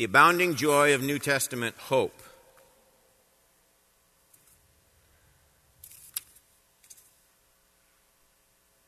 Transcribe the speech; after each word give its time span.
The 0.00 0.04
abounding 0.06 0.54
joy 0.54 0.94
of 0.94 1.02
New 1.02 1.18
Testament 1.18 1.76
hope. 1.76 2.22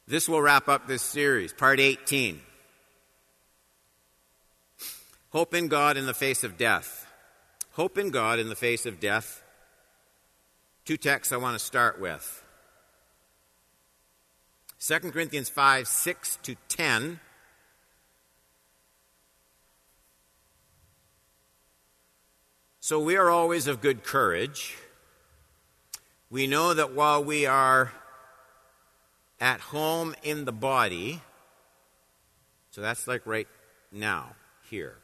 This 0.06 0.26
will 0.26 0.40
wrap 0.40 0.68
up 0.68 0.86
this 0.86 1.02
series, 1.02 1.52
part 1.52 1.80
18. 1.80 2.40
Hope 5.32 5.52
in 5.52 5.68
God 5.68 5.98
in 5.98 6.06
the 6.06 6.14
face 6.14 6.44
of 6.44 6.56
death. 6.56 7.06
Hope 7.72 7.98
in 7.98 8.08
God 8.08 8.38
in 8.38 8.48
the 8.48 8.56
face 8.56 8.86
of 8.86 8.98
death. 8.98 9.42
Two 10.86 10.96
texts 10.96 11.30
I 11.30 11.36
want 11.36 11.58
to 11.58 11.62
start 11.62 12.00
with 12.00 12.42
2 14.80 14.98
Corinthians 15.10 15.50
5 15.50 15.86
6 15.86 16.38
to 16.44 16.56
10. 16.68 17.20
So 22.84 22.98
we 22.98 23.14
are 23.14 23.30
always 23.30 23.68
of 23.68 23.80
good 23.80 24.02
courage. 24.02 24.76
We 26.30 26.48
know 26.48 26.74
that 26.74 26.94
while 26.94 27.22
we 27.22 27.46
are 27.46 27.92
at 29.38 29.60
home 29.60 30.16
in 30.24 30.46
the 30.46 30.52
body, 30.52 31.20
so 32.72 32.80
that's 32.80 33.06
like 33.06 33.24
right 33.24 33.46
now, 33.92 34.34
here. 34.68 34.96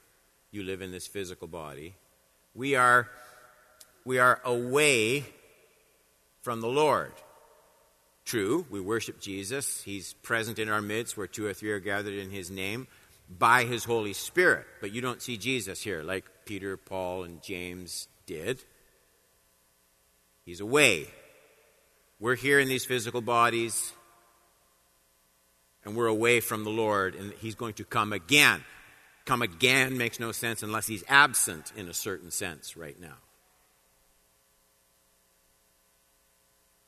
You 0.51 0.65
live 0.65 0.83
in 0.83 0.91
this 0.91 1.07
physical 1.07 1.47
body. 1.47 1.95
We 2.53 2.75
are, 2.75 3.09
we 4.05 4.19
are 4.19 4.41
away 4.45 5.25
from 6.43 6.61
the 6.61 6.67
Lord. 6.67 7.13
True, 8.25 8.67
we 8.71 8.81
worship 8.81 9.21
Jesus. 9.21 9.85
He's 9.85 10.15
present 10.15 10.59
in 10.59 10.69
our 10.69 10.83
midst 10.83 11.17
where 11.17 11.29
two 11.29 11.47
or 11.47 11.55
three 11.55 11.71
are 11.71 11.79
gathered 11.79 12.15
in 12.15 12.31
His 12.31 12.51
name 12.51 12.89
by 13.31 13.63
His 13.67 13.85
Holy 13.85 14.15
Spirit. 14.15 14.67
But 14.81 14.93
you 14.93 15.01
don't 15.01 15.23
see 15.23 15.37
Jesus 15.37 15.81
here 15.81 16.03
like 16.03 16.25
Peter, 16.49 16.79
Paul, 16.79 17.25
and 17.25 17.43
James 17.43 18.09
did. 18.25 18.59
He's 20.47 20.61
away. 20.61 21.07
We're 22.19 22.37
here 22.37 22.59
in 22.59 22.69
these 22.69 22.87
physical 22.87 23.21
bodies, 23.21 23.93
and 25.85 25.95
we're 25.95 26.07
away 26.07 26.41
from 26.41 26.65
the 26.65 26.71
Lord, 26.71 27.15
and 27.15 27.35
He's 27.35 27.55
going 27.55 27.75
to 27.75 27.85
come 27.85 28.15
again. 28.15 28.65
Come 29.27 29.43
again 29.43 29.99
makes 29.99 30.19
no 30.19 30.33
sense 30.33 30.63
unless 30.63 30.87
He's 30.87 31.05
absent 31.07 31.71
in 31.77 31.87
a 31.87 31.93
certain 31.93 32.31
sense 32.31 32.79
right 32.79 32.99
now. 32.99 33.19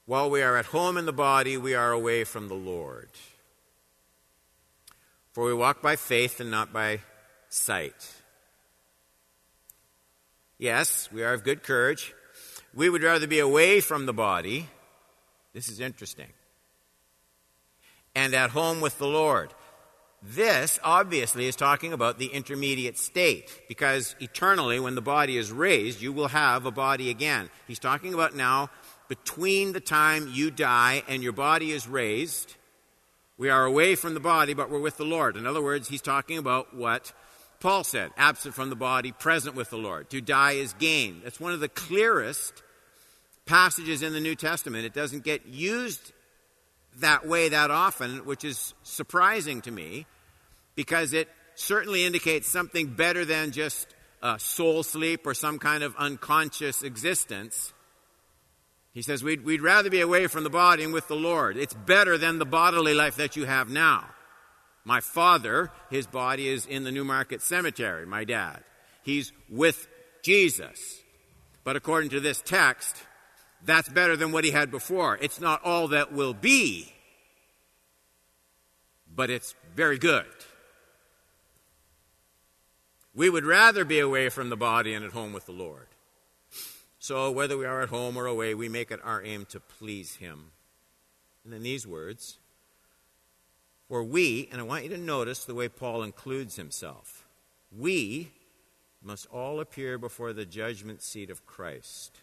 While 0.07 0.31
we 0.31 0.41
are 0.41 0.57
at 0.57 0.65
home 0.65 0.97
in 0.97 1.05
the 1.05 1.13
body, 1.13 1.59
we 1.59 1.75
are 1.75 1.93
away 1.93 2.25
from 2.25 2.49
the 2.49 2.55
Lord. 2.55 3.11
For 5.33 5.45
we 5.45 5.53
walk 5.53 5.83
by 5.83 5.97
faith 5.97 6.41
and 6.41 6.51
not 6.51 6.73
by 6.73 7.01
sight. 7.51 8.20
Yes, 10.61 11.09
we 11.11 11.25
are 11.25 11.33
of 11.33 11.43
good 11.43 11.63
courage. 11.63 12.13
We 12.75 12.91
would 12.91 13.03
rather 13.03 13.27
be 13.27 13.39
away 13.39 13.81
from 13.81 14.05
the 14.05 14.13
body. 14.13 14.69
This 15.55 15.71
is 15.71 15.81
interesting. 15.81 16.29
And 18.15 18.35
at 18.35 18.51
home 18.51 18.83
with 18.83 18.99
the 18.99 19.07
Lord. 19.07 19.55
This 20.23 20.79
obviously 20.85 21.47
is 21.47 21.57
talking 21.57 21.95
about 21.95 22.19
the 22.19 22.27
intermediate 22.27 22.99
state, 22.99 23.59
because 23.69 24.15
eternally, 24.21 24.79
when 24.79 24.97
the 24.97 25.01
body 25.01 25.39
is 25.39 25.51
raised, 25.51 26.03
you 26.03 26.13
will 26.13 26.29
have 26.29 26.67
a 26.67 26.71
body 26.71 27.09
again. 27.09 27.49
He's 27.67 27.79
talking 27.79 28.13
about 28.13 28.37
now 28.37 28.69
between 29.09 29.73
the 29.73 29.81
time 29.81 30.29
you 30.31 30.51
die 30.51 31.05
and 31.09 31.23
your 31.23 31.33
body 31.33 31.71
is 31.71 31.89
raised. 31.89 32.55
We 33.39 33.49
are 33.49 33.65
away 33.65 33.95
from 33.95 34.13
the 34.13 34.21
body, 34.21 34.53
but 34.53 34.69
we're 34.69 34.79
with 34.79 34.99
the 34.99 35.05
Lord. 35.05 35.39
In 35.39 35.47
other 35.47 35.63
words, 35.63 35.89
he's 35.89 36.03
talking 36.03 36.37
about 36.37 36.77
what 36.77 37.15
Paul 37.61 37.85
said 37.85 38.11
absent 38.17 38.55
from 38.55 38.71
the 38.71 38.77
body, 38.77 39.13
present 39.13 39.55
with 39.55 39.71
the 39.71 39.77
Lord. 39.77 40.09
To 40.11 40.21
die 40.21 40.53
is 40.53 40.73
gain. 40.75 41.21
That's 41.23 41.39
one 41.39 41.53
of 41.53 41.61
the 41.61 41.69
clearest 41.69 42.63
passages 43.45 44.03
in 44.03 44.15
the 44.15 44.21
New 44.21 44.35
Testament. 44.35 44.87
It 44.87 44.95
doesn't 44.95 45.25
get 45.25 45.47
used 45.47 46.13
that 46.99 47.27
way 47.27 47.51
that 47.51 47.71
often, 47.71 48.25
which 48.25 48.45
is 48.45 48.75
surprising 48.83 49.61
to 49.63 49.71
me 49.71 50.07
because 50.75 51.13
it 51.13 51.29
certainly 51.55 52.05
indicates 52.05 52.49
something 52.49 52.87
better 52.87 53.25
than 53.27 53.53
just 53.53 53.95
a 54.23 54.39
soul 54.39 54.83
sleep 54.83 55.27
or 55.27 55.35
some 55.35 55.59
kind 55.59 55.83
of 55.83 55.95
unconscious 55.97 56.83
existence. 56.83 57.75
He 58.93 59.03
says, 59.03 59.23
we'd, 59.23 59.45
we'd 59.45 59.63
rather 59.63 59.91
be 59.91 60.01
away 60.01 60.27
from 60.27 60.45
the 60.45 60.51
body 60.51 60.83
and 60.83 60.93
with 60.93 61.09
the 61.09 61.15
Lord. 61.15 61.57
It's 61.57 61.75
better 61.75 62.17
than 62.17 62.39
the 62.39 62.47
bodily 62.47 62.95
life 62.95 63.17
that 63.17 63.37
you 63.37 63.45
have 63.45 63.69
now. 63.69 64.07
My 64.91 65.01
father, 65.01 65.71
his 65.89 66.09
body 66.09 66.49
is 66.49 66.67
in 66.67 66.83
the 66.83 66.91
Newmarket 66.91 67.43
Cemetery, 67.43 68.05
my 68.07 68.25
dad. 68.25 68.59
He's 69.05 69.33
with 69.49 69.87
Jesus. 70.21 70.81
But 71.63 71.77
according 71.77 72.11
to 72.11 72.19
this 72.19 72.43
text, 72.45 72.97
that's 73.65 73.89
better 73.89 74.17
than 74.17 74.33
what 74.33 74.43
he 74.43 74.51
had 74.51 74.73
before. 74.73 75.17
It's 75.23 75.41
not 75.41 75.63
all 75.63 75.87
that 75.87 76.13
will 76.13 76.35
be, 76.35 76.93
but 79.15 79.31
it's 79.31 79.55
very 79.77 79.97
good. 79.97 80.27
We 83.15 83.31
would 83.31 83.45
rather 83.45 83.85
be 83.85 84.01
away 84.01 84.29
from 84.29 84.49
the 84.51 84.57
body 84.57 84.93
and 84.93 85.05
at 85.05 85.13
home 85.13 85.33
with 85.33 85.47
the 85.47 85.53
Lord. 85.53 85.87
So, 86.99 87.31
whether 87.31 87.57
we 87.57 87.65
are 87.65 87.83
at 87.83 87.91
home 87.91 88.17
or 88.17 88.27
away, 88.27 88.57
we 88.57 88.69
make 88.69 88.91
it 88.91 88.99
our 89.05 89.23
aim 89.23 89.47
to 89.51 89.61
please 89.61 90.17
Him. 90.17 90.47
And 91.45 91.53
then 91.53 91.63
these 91.63 91.87
words 91.87 92.40
For 93.91 94.05
we, 94.05 94.49
and 94.53 94.61
I 94.61 94.63
want 94.63 94.85
you 94.85 94.91
to 94.91 94.97
notice 94.97 95.45
the 95.45 95.53
way 95.53 95.69
Paul 95.69 96.05
includes 96.05 96.55
himself, 96.55 97.27
we 97.77 98.31
must 99.03 99.27
all 99.33 99.59
appear 99.59 99.99
before 99.99 100.33
the 100.33 100.47
judgment 100.47 101.03
seat 101.03 101.29
of 101.29 101.45
Christ 101.45 102.21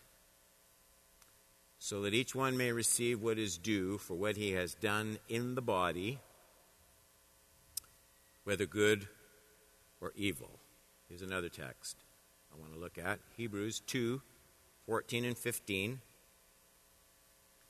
so 1.78 2.02
that 2.04 2.14
each 2.14 2.34
one 2.34 2.56
may 2.56 2.72
receive 2.72 3.22
what 3.22 3.38
is 3.38 3.58
due 3.58 3.98
for 3.98 4.14
what 4.14 4.38
he 4.38 4.54
has 4.54 4.76
done 4.76 5.20
in 5.28 5.56
the 5.56 5.62
body, 5.62 6.20
whether 8.46 8.66
good 8.66 9.10
or 10.00 10.14
evil. 10.16 10.62
Here's 11.10 11.22
another 11.22 11.50
text 11.50 11.98
I 12.50 12.58
want 12.58 12.72
to 12.76 12.80
look 12.80 12.98
at 12.98 13.20
Hebrews 13.36 13.82
2 13.82 14.22
14 14.86 15.26
and 15.26 15.38
15. 15.38 16.00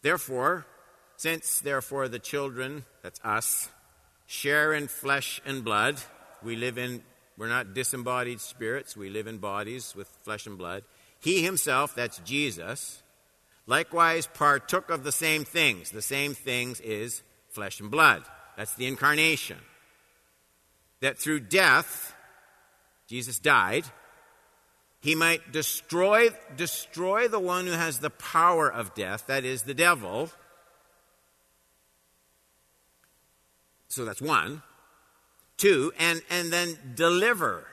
Therefore, 0.03 0.67
since 1.15 1.61
therefore 1.61 2.07
the 2.07 2.19
children, 2.19 2.85
that's 3.01 3.19
us, 3.23 3.69
share 4.27 4.73
in 4.73 4.87
flesh 4.87 5.41
and 5.45 5.63
blood, 5.63 5.99
we 6.43 6.55
live 6.55 6.77
in, 6.77 7.01
we're 7.37 7.47
not 7.47 7.73
disembodied 7.73 8.39
spirits, 8.39 8.95
we 8.95 9.09
live 9.09 9.25
in 9.25 9.39
bodies 9.39 9.95
with 9.95 10.07
flesh 10.21 10.45
and 10.45 10.57
blood. 10.57 10.83
He 11.19 11.41
himself, 11.41 11.95
that's 11.95 12.19
Jesus, 12.19 13.01
likewise 13.65 14.27
partook 14.27 14.89
of 14.89 15.03
the 15.03 15.11
same 15.11 15.45
things. 15.45 15.89
The 15.89 16.01
same 16.01 16.33
things 16.33 16.79
is 16.81 17.23
flesh 17.49 17.79
and 17.79 17.89
blood. 17.89 18.23
That's 18.55 18.75
the 18.75 18.85
incarnation. 18.85 19.57
That 20.99 21.17
through 21.17 21.41
death, 21.41 22.13
Jesus 23.07 23.39
died, 23.39 23.85
he 24.99 25.15
might 25.15 25.51
destroy, 25.51 26.29
destroy 26.55 27.27
the 27.27 27.39
one 27.39 27.65
who 27.65 27.73
has 27.73 27.99
the 27.99 28.09
power 28.09 28.71
of 28.71 28.93
death, 28.93 29.27
that 29.27 29.45
is, 29.45 29.63
the 29.63 29.73
devil. 29.73 30.29
So 33.87 34.05
that's 34.05 34.21
one. 34.21 34.61
Two, 35.57 35.91
and, 35.97 36.21
and 36.29 36.51
then 36.51 36.77
deliver 36.95 37.65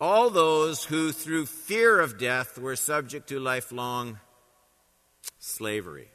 all 0.00 0.30
those 0.30 0.84
who, 0.84 1.10
through 1.10 1.46
fear 1.46 1.98
of 1.98 2.18
death, 2.18 2.58
were 2.58 2.76
subject 2.76 3.28
to 3.30 3.40
lifelong 3.40 4.20
slavery. 5.38 6.08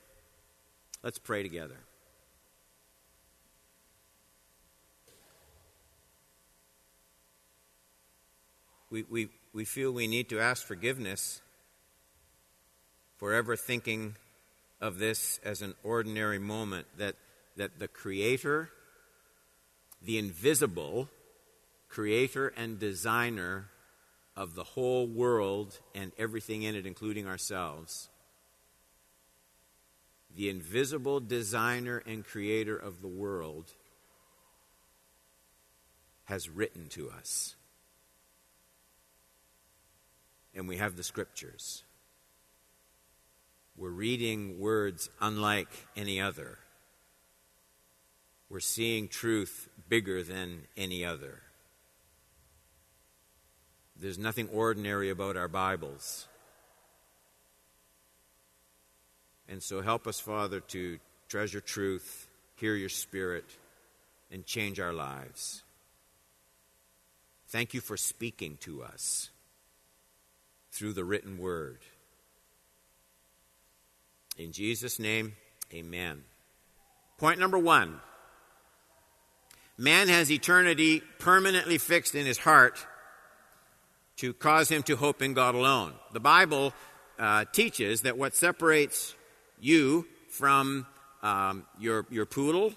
Let's 1.02 1.18
pray 1.20 1.44
together. 1.44 1.78
We, 8.90 9.04
we, 9.10 9.30
we 9.54 9.66
feel 9.66 9.92
we 9.92 10.08
need 10.08 10.30
to 10.30 10.40
ask 10.40 10.66
forgiveness 10.66 11.42
for 13.18 13.34
ever 13.34 13.56
thinking 13.56 14.16
of 14.80 15.00
this 15.00 15.40
as 15.44 15.62
an 15.62 15.74
ordinary 15.84 16.40
moment, 16.40 16.86
that, 16.98 17.16
that 17.56 17.80
the 17.80 17.88
Creator, 17.88 18.70
the 20.02 20.18
invisible 20.18 21.10
Creator 21.90 22.48
and 22.50 22.80
Designer 22.80 23.70
of 24.36 24.56
the 24.56 24.64
whole 24.64 25.06
world 25.06 25.80
and 25.94 26.12
everything 26.18 26.64
in 26.64 26.76
it, 26.76 26.86
including 26.86 27.28
ourselves, 27.28 28.10
the 30.36 30.50
invisible 30.50 31.20
designer 31.20 32.02
and 32.08 32.26
creator 32.26 32.76
of 32.76 33.02
the 33.02 33.08
world, 33.08 33.74
has 36.26 36.50
written 36.50 36.88
to 36.88 37.12
us. 37.12 37.56
And 40.56 40.68
we 40.68 40.78
have 40.78 40.96
the 40.96 41.04
scriptures. 41.04 41.84
We're 43.76 43.90
reading 43.90 44.60
words 44.60 45.10
unlike 45.20 45.70
any 45.96 46.22
other. 46.22 46.60
We're 48.54 48.60
seeing 48.60 49.08
truth 49.08 49.68
bigger 49.90 50.22
than 50.22 50.68
any 50.78 51.04
other. 51.04 51.42
There's 54.00 54.20
nothing 54.20 54.48
ordinary 54.54 55.10
about 55.10 55.36
our 55.38 55.48
Bibles. 55.48 56.28
And 59.50 59.64
so 59.64 59.82
help 59.82 60.06
us, 60.06 60.20
Father, 60.20 60.60
to 60.60 61.00
treasure 61.30 61.62
truth, 61.62 62.28
hear 62.58 62.76
your 62.76 62.90
spirit, 62.90 63.46
and 64.32 64.46
change 64.46 64.80
our 64.80 64.94
lives. 64.94 65.64
Thank 67.48 67.74
you 67.74 67.82
for 67.82 67.98
speaking 67.98 68.58
to 68.58 68.84
us 68.84 69.32
through 70.72 70.94
the 70.94 71.04
written 71.04 71.40
word. 71.40 71.80
In 74.38 74.52
Jesus' 74.52 75.00
name, 75.00 75.38
amen. 75.74 76.22
Point 77.18 77.40
number 77.40 77.58
one 77.58 78.00
man 79.78 80.08
has 80.08 80.32
eternity 80.32 81.02
permanently 81.20 81.78
fixed 81.78 82.16
in 82.16 82.26
his 82.26 82.38
heart 82.38 82.86
to 84.18 84.34
cause 84.34 84.70
him 84.70 84.84
to 84.84 84.96
hope 84.96 85.22
in 85.22 85.34
God 85.34 85.56
alone. 85.56 85.94
The 86.12 86.20
Bible 86.20 86.74
uh, 87.18 87.46
teaches 87.52 88.02
that 88.02 88.18
what 88.18 88.36
separates 88.36 89.16
you 89.60 90.08
from 90.30 90.86
um, 91.22 91.66
your, 91.80 92.06
your 92.10 92.26
poodle 92.26 92.74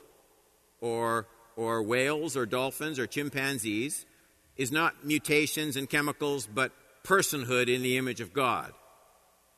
or, 0.81 1.27
or 1.57 1.83
whales 1.83 2.37
or 2.37 2.47
dolphins 2.47 2.99
or 2.99 3.07
chimpanzees 3.07 4.07
is 4.57 4.73
not 4.73 5.05
mutations 5.05 5.77
and 5.77 5.89
chemicals, 5.89 6.47
but 6.47 6.73
personhood 7.05 7.73
in 7.73 7.83
the 7.83 7.97
image 7.97 8.21
of 8.21 8.33
God. 8.33 8.73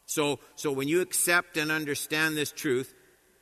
So, 0.06 0.40
so 0.56 0.72
when 0.72 0.88
you 0.88 1.00
accept 1.00 1.56
and 1.56 1.70
understand 1.70 2.36
this 2.36 2.50
truth, 2.50 2.94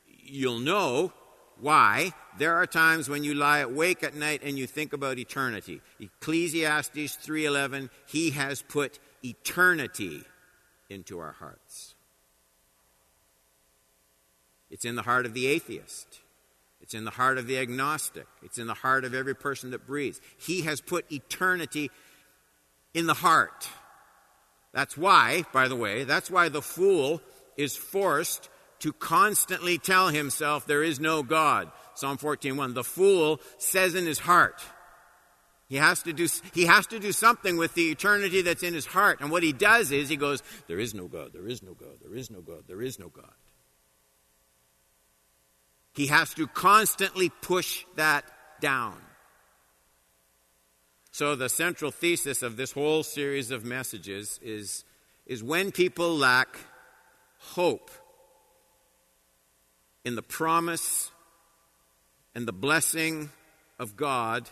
you'll 0.06 0.58
know 0.58 1.12
why 1.60 2.12
there 2.38 2.54
are 2.54 2.66
times 2.66 3.08
when 3.08 3.24
you 3.24 3.34
lie 3.34 3.60
awake 3.60 4.02
at 4.02 4.14
night 4.14 4.42
and 4.42 4.58
you 4.58 4.66
think 4.66 4.92
about 4.92 5.18
eternity. 5.18 5.80
Ecclesiastes 6.00 7.16
3:11, 7.16 7.90
he 8.06 8.30
has 8.30 8.62
put 8.62 8.98
eternity 9.24 10.24
into 10.88 11.18
our 11.18 11.32
hearts. 11.32 11.94
It's 14.70 14.84
in 14.84 14.96
the 14.96 15.02
heart 15.02 15.26
of 15.26 15.34
the 15.34 15.46
atheist. 15.46 16.20
It's 16.80 16.94
in 16.94 17.04
the 17.04 17.10
heart 17.10 17.38
of 17.38 17.46
the 17.46 17.58
agnostic. 17.58 18.26
It's 18.42 18.58
in 18.58 18.66
the 18.66 18.74
heart 18.74 19.04
of 19.04 19.14
every 19.14 19.34
person 19.34 19.70
that 19.70 19.86
breathes. 19.86 20.20
He 20.38 20.62
has 20.62 20.80
put 20.80 21.10
eternity 21.10 21.90
in 22.94 23.06
the 23.06 23.14
heart. 23.14 23.68
That's 24.72 24.96
why, 24.96 25.44
by 25.52 25.68
the 25.68 25.76
way, 25.76 26.04
that's 26.04 26.30
why 26.30 26.48
the 26.48 26.62
fool 26.62 27.22
is 27.56 27.74
forced 27.76 28.48
to 28.86 28.92
constantly 28.92 29.78
tell 29.78 30.10
himself 30.10 30.64
there 30.64 30.84
is 30.84 31.00
no 31.00 31.24
God. 31.24 31.72
Psalm 31.94 32.18
14:1. 32.18 32.72
The 32.74 32.84
fool 32.84 33.40
says 33.58 33.96
in 33.96 34.06
his 34.06 34.20
heart. 34.20 34.62
He 35.68 35.74
has 35.74 36.04
to 36.04 36.12
do 36.12 36.28
he 36.54 36.66
has 36.66 36.86
to 36.86 37.00
do 37.00 37.10
something 37.10 37.56
with 37.56 37.74
the 37.74 37.90
eternity 37.90 38.42
that's 38.42 38.62
in 38.62 38.74
his 38.74 38.86
heart. 38.86 39.20
And 39.20 39.32
what 39.32 39.42
he 39.42 39.52
does 39.52 39.90
is 39.90 40.08
he 40.08 40.14
goes, 40.14 40.40
There 40.68 40.78
is 40.78 40.94
no 40.94 41.08
God, 41.08 41.32
there 41.32 41.48
is 41.48 41.64
no 41.64 41.74
God, 41.74 41.98
there 42.00 42.14
is 42.14 42.30
no 42.30 42.40
God, 42.40 42.62
there 42.68 42.80
is 42.80 43.00
no 43.00 43.08
God. 43.08 43.34
He 45.92 46.06
has 46.06 46.32
to 46.34 46.46
constantly 46.46 47.28
push 47.28 47.84
that 47.96 48.24
down. 48.60 48.98
So, 51.10 51.34
the 51.34 51.48
central 51.48 51.90
thesis 51.90 52.42
of 52.42 52.56
this 52.56 52.70
whole 52.70 53.02
series 53.02 53.50
of 53.50 53.64
messages 53.64 54.38
is, 54.42 54.84
is 55.26 55.42
when 55.42 55.72
people 55.72 56.16
lack 56.16 56.56
hope 57.38 57.90
in 60.06 60.14
the 60.14 60.22
promise 60.22 61.10
and 62.32 62.46
the 62.46 62.52
blessing 62.52 63.28
of 63.76 63.96
God, 63.96 64.48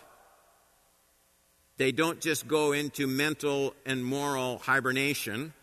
they 1.77 1.93
don't 1.93 2.19
just 2.19 2.45
go 2.45 2.73
into 2.73 3.07
mental 3.07 3.73
and 3.85 4.03
moral 4.03 4.57
hibernation. 4.57 5.53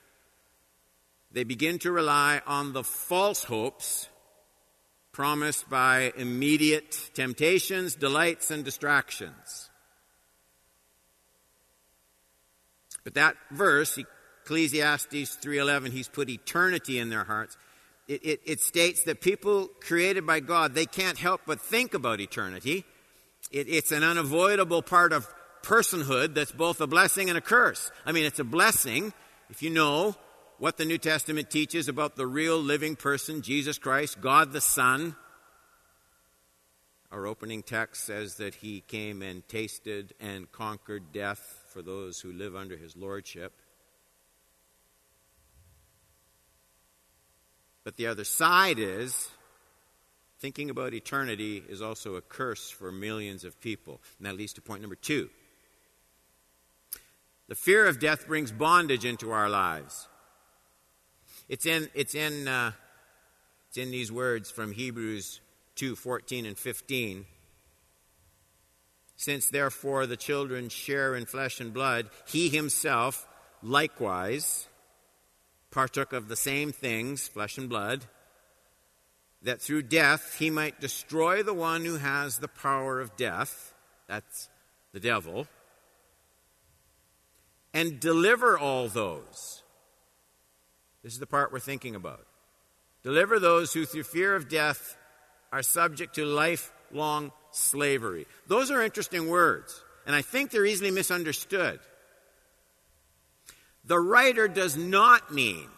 They 1.30 1.44
begin 1.44 1.78
to 1.80 1.92
rely 1.92 2.40
on 2.46 2.72
the 2.72 2.82
false 2.82 3.44
hopes 3.44 4.08
promised 5.12 5.68
by 5.68 6.10
immediate 6.16 7.10
temptations, 7.12 7.94
delights, 7.94 8.50
and 8.50 8.64
distractions. 8.64 9.68
But 13.04 13.12
that 13.14 13.36
verse, 13.50 13.98
Ecclesiastes 13.98 15.36
3:11, 15.36 15.92
he's 15.92 16.08
put 16.08 16.30
eternity 16.30 16.98
in 16.98 17.10
their 17.10 17.24
hearts 17.24 17.58
it, 18.08 18.24
it, 18.24 18.40
it 18.44 18.60
states 18.60 19.04
that 19.04 19.20
people 19.20 19.68
created 19.80 20.26
by 20.26 20.40
God, 20.40 20.74
they 20.74 20.86
can't 20.86 21.18
help 21.18 21.42
but 21.46 21.60
think 21.60 21.94
about 21.94 22.20
eternity. 22.20 22.84
It, 23.50 23.68
it's 23.68 23.92
an 23.92 24.02
unavoidable 24.02 24.82
part 24.82 25.12
of 25.12 25.28
personhood 25.62 26.34
that's 26.34 26.52
both 26.52 26.80
a 26.80 26.86
blessing 26.86 27.28
and 27.28 27.38
a 27.38 27.40
curse. 27.40 27.90
I 28.04 28.12
mean, 28.12 28.24
it's 28.24 28.40
a 28.40 28.44
blessing 28.44 29.12
if 29.50 29.62
you 29.62 29.70
know 29.70 30.16
what 30.58 30.76
the 30.76 30.84
New 30.84 30.98
Testament 30.98 31.50
teaches 31.50 31.88
about 31.88 32.16
the 32.16 32.26
real 32.26 32.58
living 32.58 32.96
person, 32.96 33.42
Jesus 33.42 33.78
Christ, 33.78 34.20
God 34.20 34.52
the 34.52 34.60
Son. 34.60 35.14
Our 37.10 37.26
opening 37.26 37.62
text 37.62 38.04
says 38.04 38.36
that 38.36 38.54
he 38.54 38.80
came 38.80 39.20
and 39.20 39.46
tasted 39.48 40.14
and 40.18 40.50
conquered 40.50 41.12
death 41.12 41.64
for 41.68 41.82
those 41.82 42.20
who 42.20 42.32
live 42.32 42.56
under 42.56 42.76
his 42.76 42.96
lordship. 42.96 43.52
But 47.84 47.96
the 47.96 48.06
other 48.06 48.24
side 48.24 48.78
is 48.78 49.30
thinking 50.38 50.70
about 50.70 50.94
eternity 50.94 51.62
is 51.68 51.80
also 51.80 52.16
a 52.16 52.20
curse 52.20 52.68
for 52.70 52.90
millions 52.90 53.44
of 53.44 53.60
people. 53.60 54.00
And 54.18 54.26
that 54.26 54.36
leads 54.36 54.52
to 54.54 54.60
point 54.60 54.82
number 54.82 54.96
two. 54.96 55.30
The 57.48 57.54
fear 57.54 57.86
of 57.86 58.00
death 58.00 58.26
brings 58.26 58.50
bondage 58.50 59.04
into 59.04 59.30
our 59.30 59.48
lives. 59.48 60.08
It's 61.48 61.66
in, 61.66 61.88
it's 61.94 62.14
in, 62.14 62.48
uh, 62.48 62.72
it's 63.68 63.78
in 63.78 63.90
these 63.90 64.10
words 64.10 64.50
from 64.50 64.72
Hebrews 64.72 65.40
2 65.76 65.96
14 65.96 66.46
and 66.46 66.58
15. 66.58 67.26
Since 69.16 69.50
therefore 69.50 70.06
the 70.06 70.16
children 70.16 70.68
share 70.68 71.14
in 71.14 71.26
flesh 71.26 71.60
and 71.60 71.72
blood, 71.72 72.10
he 72.26 72.48
himself 72.48 73.28
likewise 73.62 74.66
partook 75.72 76.12
of 76.12 76.28
the 76.28 76.36
same 76.36 76.70
things, 76.70 77.26
flesh 77.26 77.58
and 77.58 77.68
blood, 77.68 78.04
that 79.42 79.60
through 79.60 79.82
death 79.82 80.36
he 80.38 80.50
might 80.50 80.80
destroy 80.80 81.42
the 81.42 81.54
one 81.54 81.84
who 81.84 81.96
has 81.96 82.38
the 82.38 82.48
power 82.48 83.00
of 83.00 83.16
death, 83.16 83.74
that's 84.06 84.48
the 84.92 85.00
devil, 85.00 85.48
and 87.74 87.98
deliver 87.98 88.56
all 88.56 88.86
those. 88.86 89.62
This 91.02 91.14
is 91.14 91.18
the 91.18 91.26
part 91.26 91.52
we're 91.52 91.58
thinking 91.58 91.96
about. 91.96 92.24
Deliver 93.02 93.40
those 93.40 93.72
who, 93.72 93.84
through 93.84 94.04
fear 94.04 94.36
of 94.36 94.48
death, 94.48 94.96
are 95.50 95.62
subject 95.62 96.14
to 96.14 96.24
lifelong 96.24 97.32
slavery. 97.50 98.26
Those 98.46 98.70
are 98.70 98.82
interesting 98.82 99.28
words, 99.28 99.82
and 100.06 100.14
I 100.14 100.22
think 100.22 100.50
they're 100.50 100.64
easily 100.64 100.92
misunderstood. 100.92 101.80
The 103.84 103.98
writer 103.98 104.48
does 104.48 104.76
not 104.76 105.32
mean 105.32 105.68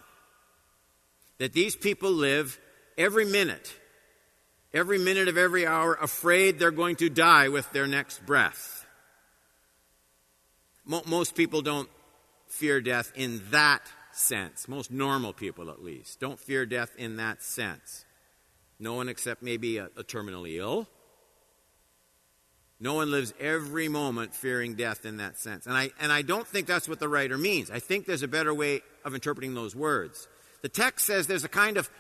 that 1.39 1.53
these 1.53 1.75
people 1.75 2.11
live 2.11 2.59
every 2.99 3.25
minute, 3.25 3.75
every 4.73 4.99
minute 4.99 5.29
of 5.29 5.39
every 5.39 5.67
hour, 5.67 5.95
afraid 5.95 6.59
they're 6.59 6.71
going 6.71 6.97
to 6.97 7.09
die 7.09 7.49
with 7.49 7.71
their 7.73 7.87
next 7.87 8.25
breath. 8.25 8.87
Most 10.85 11.35
people 11.35 11.63
don't 11.63 11.89
fear 12.47 12.81
death 12.81 13.11
in 13.15 13.43
that 13.51 13.81
sense. 14.13 14.69
Most 14.69 14.91
normal 14.91 15.33
people, 15.33 15.71
at 15.71 15.83
least, 15.83 16.21
don't 16.21 16.39
fear 16.39 16.67
death 16.67 16.95
in 16.99 17.17
that 17.17 17.43
sense. 17.43 18.05
No 18.79 18.95
one 18.95 19.09
except 19.09 19.43
maybe 19.43 19.79
a, 19.79 19.87
a 19.97 20.05
terminally 20.05 20.59
ill 20.59 20.89
no 22.81 22.95
one 22.95 23.11
lives 23.11 23.33
every 23.41 23.89
moment 23.89 24.35
fearing 24.35 24.75
death 24.75 25.05
in 25.05 25.19
that 25.19 25.39
sense. 25.39 25.67
And 25.67 25.77
I, 25.77 25.91
and 26.01 26.13
I 26.13 26.23
don't 26.23 26.47
think 26.47 26.67
that's 26.67 26.89
what 26.89 26.99
the 26.99 27.09
writer 27.09 27.39
means. 27.39 27.71
I 27.71 27.79
think 27.79 28.07
there's 28.07 28.23
a 28.23 28.29
better 28.29 28.53
way 28.53 28.83
of 29.05 29.15
interpreting 29.15 29.55
those 29.55 29.77
words. 29.77 30.29
The 30.63 30.69
text 30.69 31.07
says 31.07 31.27
there's 31.27 31.45
a 31.45 31.49
kind 31.49 31.77
of 31.77 31.91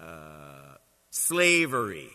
uh, 0.00 0.76
slavery. 1.10 2.10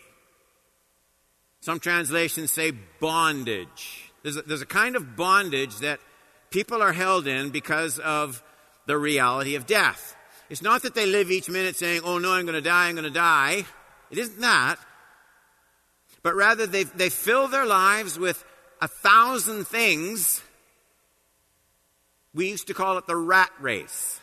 Some 1.60 1.80
translations 1.80 2.50
say 2.50 2.72
bondage. 3.00 4.12
There's 4.22 4.36
a, 4.36 4.42
there's 4.42 4.62
a 4.62 4.66
kind 4.66 4.96
of 4.96 5.16
bondage 5.16 5.78
that 5.78 6.00
people 6.50 6.82
are 6.82 6.92
held 6.92 7.26
in 7.26 7.50
because 7.50 7.98
of 7.98 8.42
the 8.86 8.96
reality 8.96 9.54
of 9.54 9.66
death. 9.66 10.16
It's 10.48 10.62
not 10.62 10.82
that 10.82 10.94
they 10.94 11.06
live 11.06 11.30
each 11.30 11.48
minute 11.48 11.76
saying, 11.76 12.02
oh 12.04 12.18
no, 12.18 12.32
I'm 12.32 12.46
going 12.46 12.54
to 12.54 12.60
die, 12.60 12.88
I'm 12.88 12.94
going 12.94 13.04
to 13.04 13.10
die. 13.10 13.64
It 14.10 14.18
isn't 14.18 14.40
that 14.40 14.78
but 16.24 16.34
rather 16.34 16.66
they, 16.66 16.84
they 16.84 17.10
fill 17.10 17.46
their 17.48 17.66
lives 17.66 18.18
with 18.18 18.42
a 18.80 18.88
thousand 18.88 19.66
things. 19.66 20.42
We 22.32 22.48
used 22.48 22.66
to 22.68 22.74
call 22.74 22.96
it 22.98 23.06
the 23.06 23.14
rat 23.14 23.52
race. 23.60 24.18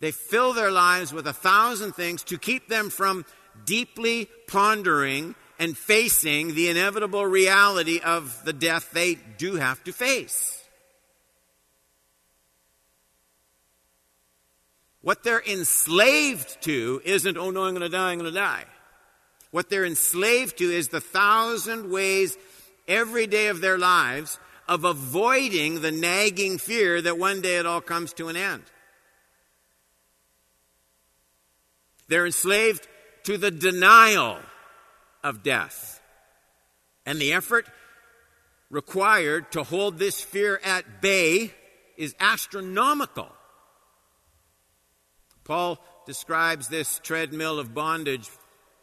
They 0.00 0.12
fill 0.12 0.54
their 0.54 0.70
lives 0.72 1.12
with 1.12 1.26
a 1.26 1.34
thousand 1.34 1.92
things 1.92 2.24
to 2.24 2.38
keep 2.38 2.68
them 2.68 2.88
from 2.88 3.26
deeply 3.66 4.28
pondering 4.48 5.34
and 5.58 5.76
facing 5.76 6.54
the 6.54 6.70
inevitable 6.70 7.26
reality 7.26 8.00
of 8.00 8.42
the 8.44 8.54
death 8.54 8.90
they 8.92 9.16
do 9.36 9.56
have 9.56 9.84
to 9.84 9.92
face. 9.92 10.62
What 15.02 15.22
they're 15.22 15.42
enslaved 15.42 16.62
to 16.62 17.02
isn't, 17.04 17.36
oh 17.36 17.50
no, 17.50 17.64
I'm 17.64 17.74
going 17.74 17.82
to 17.82 17.90
die, 17.90 18.12
I'm 18.12 18.18
going 18.18 18.32
to 18.32 18.38
die. 18.38 18.64
What 19.54 19.70
they're 19.70 19.84
enslaved 19.84 20.58
to 20.58 20.64
is 20.64 20.88
the 20.88 21.00
thousand 21.00 21.88
ways 21.88 22.36
every 22.88 23.28
day 23.28 23.46
of 23.46 23.60
their 23.60 23.78
lives 23.78 24.40
of 24.66 24.82
avoiding 24.82 25.80
the 25.80 25.92
nagging 25.92 26.58
fear 26.58 27.00
that 27.00 27.18
one 27.18 27.40
day 27.40 27.58
it 27.58 27.64
all 27.64 27.80
comes 27.80 28.12
to 28.14 28.26
an 28.26 28.36
end. 28.36 28.64
They're 32.08 32.26
enslaved 32.26 32.88
to 33.26 33.38
the 33.38 33.52
denial 33.52 34.38
of 35.22 35.44
death. 35.44 36.00
And 37.06 37.20
the 37.20 37.32
effort 37.32 37.68
required 38.70 39.52
to 39.52 39.62
hold 39.62 40.00
this 40.00 40.20
fear 40.20 40.60
at 40.64 41.00
bay 41.00 41.54
is 41.96 42.16
astronomical. 42.18 43.28
Paul 45.44 45.78
describes 46.06 46.66
this 46.66 46.98
treadmill 47.04 47.60
of 47.60 47.72
bondage 47.72 48.28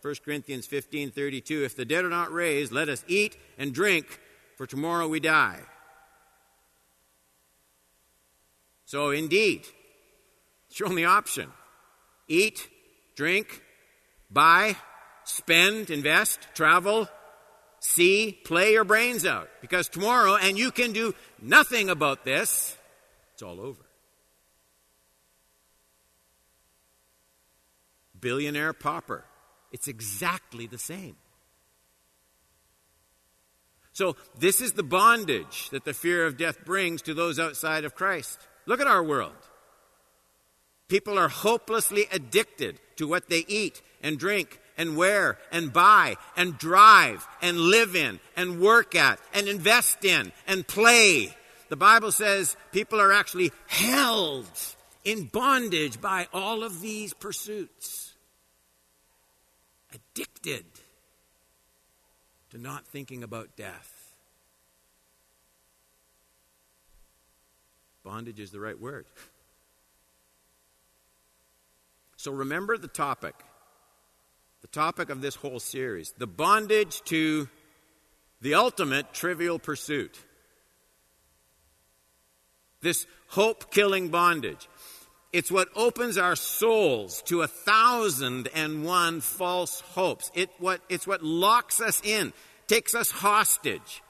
1 0.02 0.16
Corinthians 0.26 0.68
15:32 0.68 1.64
If 1.64 1.76
the 1.76 1.86
dead 1.86 2.06
are 2.06 2.10
not 2.10 2.32
raised 2.32 2.72
let 2.72 2.90
us 2.90 3.04
eat 3.08 3.38
and 3.58 3.74
drink 3.74 4.20
for 4.58 4.66
tomorrow 4.66 5.08
we 5.08 5.20
die. 5.20 5.60
So 8.86 9.12
indeed 9.12 9.66
it's 10.70 10.80
your 10.80 10.90
only 10.90 11.06
option. 11.06 11.52
Eat, 12.28 12.70
drink, 13.16 13.62
buy, 14.30 14.78
spend, 15.26 15.90
invest, 15.90 16.40
travel, 16.54 17.10
see, 17.80 18.40
play 18.46 18.72
your 18.74 18.86
brains 18.86 19.26
out 19.26 19.50
because 19.62 19.90
tomorrow 19.90 20.36
and 20.36 20.58
you 20.58 20.72
can 20.72 20.94
do 20.94 21.14
nothing 21.42 21.90
about 21.90 22.26
this. 22.26 22.78
It's 23.34 23.44
all 23.44 23.60
over. 23.60 23.86
billionaire 28.22 28.72
pauper. 28.72 29.26
It's 29.72 29.88
exactly 29.88 30.68
the 30.68 30.78
same. 30.78 31.16
So, 33.94 34.16
this 34.40 34.62
is 34.62 34.74
the 34.74 34.84
bondage 34.84 35.70
that 35.72 35.84
the 35.84 35.94
fear 35.94 36.26
of 36.26 36.38
death 36.38 36.64
brings 36.64 37.02
to 37.04 37.14
those 37.14 37.40
outside 37.40 37.84
of 37.84 37.96
Christ. 37.96 38.40
Look 38.66 38.80
at 38.80 38.88
our 38.88 39.04
world. 39.04 39.36
People 40.88 41.18
are 41.18 41.30
hopelessly 41.30 42.06
addicted 42.12 42.80
to 42.98 43.08
what 43.08 43.30
they 43.30 43.46
eat 43.48 43.82
and 44.02 44.18
drink 44.18 44.60
and 44.78 44.98
wear 44.98 45.38
and 45.52 45.72
buy 45.72 46.16
and 46.36 46.58
drive 46.58 47.28
and 47.42 47.58
live 47.58 47.96
in 47.96 48.20
and 48.36 48.62
work 48.62 48.96
at 48.96 49.20
and 49.34 49.48
invest 49.48 50.04
in 50.06 50.32
and 50.48 50.68
play. 50.68 51.36
The 51.70 51.78
Bible 51.78 52.12
says 52.12 52.58
people 52.72 53.00
are 53.00 53.14
actually 53.14 53.52
held 53.68 54.50
in 55.04 55.26
bondage 55.26 56.00
by 56.02 56.28
all 56.34 56.64
of 56.64 56.82
these 56.82 57.14
pursuits 57.14 58.11
addicted 60.14 60.66
to 62.52 62.58
not 62.58 62.86
thinking 62.88 63.24
about 63.24 63.56
death. 63.56 64.14
Bondage 68.04 68.40
is 68.40 68.52
the 68.52 68.60
right 68.60 68.80
word. 68.80 69.06
So 72.18 72.32
remember 72.32 72.78
the 72.78 72.88
topic. 72.88 73.36
The 74.62 74.68
topic 74.68 75.10
of 75.10 75.22
this 75.22 75.36
whole 75.36 75.60
series 75.60 76.14
the 76.18 76.28
bondage 76.28 77.02
to 77.06 77.48
the 78.42 78.56
ultimate 78.56 79.14
trivial 79.14 79.60
pursuit. 79.60 80.20
This 82.82 83.06
hope 83.30 83.72
killing 83.72 84.10
bondage. 84.10 84.68
It's 85.34 85.52
what 85.52 85.70
opens 85.76 86.18
our 86.18 86.36
souls 86.36 87.22
to 87.24 87.42
a 87.42 87.48
thousand 87.48 88.50
and 88.54 88.84
one 88.84 89.22
false 89.22 89.80
hopes. 89.80 90.30
It 90.36 90.50
what, 90.60 90.82
it's 90.90 91.08
what 91.08 91.24
locks 91.24 91.80
us 91.80 92.02
in, 92.04 92.34
takes 92.68 92.94
us 92.94 93.12
hostage. 93.12 94.04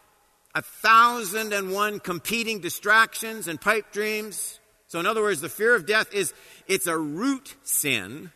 A 0.55 0.61
thousand 0.61 1.53
and 1.53 1.71
one 1.71 1.99
competing 1.99 2.59
distractions 2.59 3.47
and 3.47 3.61
pipe 3.61 3.91
dreams. 3.91 4.59
So 4.87 4.99
in 4.99 5.05
other 5.05 5.21
words, 5.21 5.41
the 5.41 5.47
fear 5.47 5.75
of 5.75 5.85
death 5.85 6.13
is, 6.13 6.33
it's 6.67 6.87
a 6.87 6.97
root 6.97 7.55
sin 7.63 8.31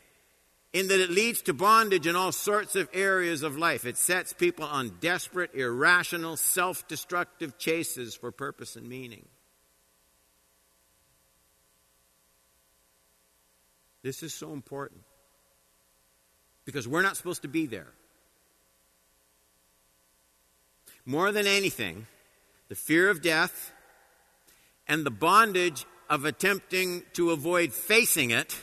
in 0.72 0.88
that 0.90 1.00
it 1.00 1.10
leads 1.10 1.42
to 1.44 1.54
bondage 1.54 2.06
in 2.06 2.16
all 2.16 2.32
sorts 2.32 2.76
of 2.76 2.88
areas 2.94 3.44
of 3.44 3.58
life. 3.58 3.86
It 3.86 3.98
sets 3.98 4.32
people 4.34 4.66
on 4.66 4.98
desperate, 5.00 5.56
irrational, 5.56 6.38
self-destructive 6.38 7.58
chases 7.58 8.14
for 8.14 8.32
purpose 8.32 8.76
and 8.76 8.88
meaning. 8.88 9.26
This 14.06 14.22
is 14.22 14.36
so 14.36 14.54
important 14.54 15.02
because 16.64 16.88
we're 16.88 17.02
not 17.02 17.18
supposed 17.18 17.42
to 17.42 17.48
be 17.48 17.66
there. 17.66 17.92
More 21.08 21.32
than 21.32 21.48
anything, 21.48 22.06
the 22.68 22.76
fear 22.76 23.10
of 23.10 23.24
death 23.24 23.72
and 24.88 25.08
the 25.08 25.10
bondage 25.10 25.88
of 26.08 26.24
attempting 26.24 27.02
to 27.14 27.32
avoid 27.32 27.74
facing 27.74 28.30
it, 28.30 28.56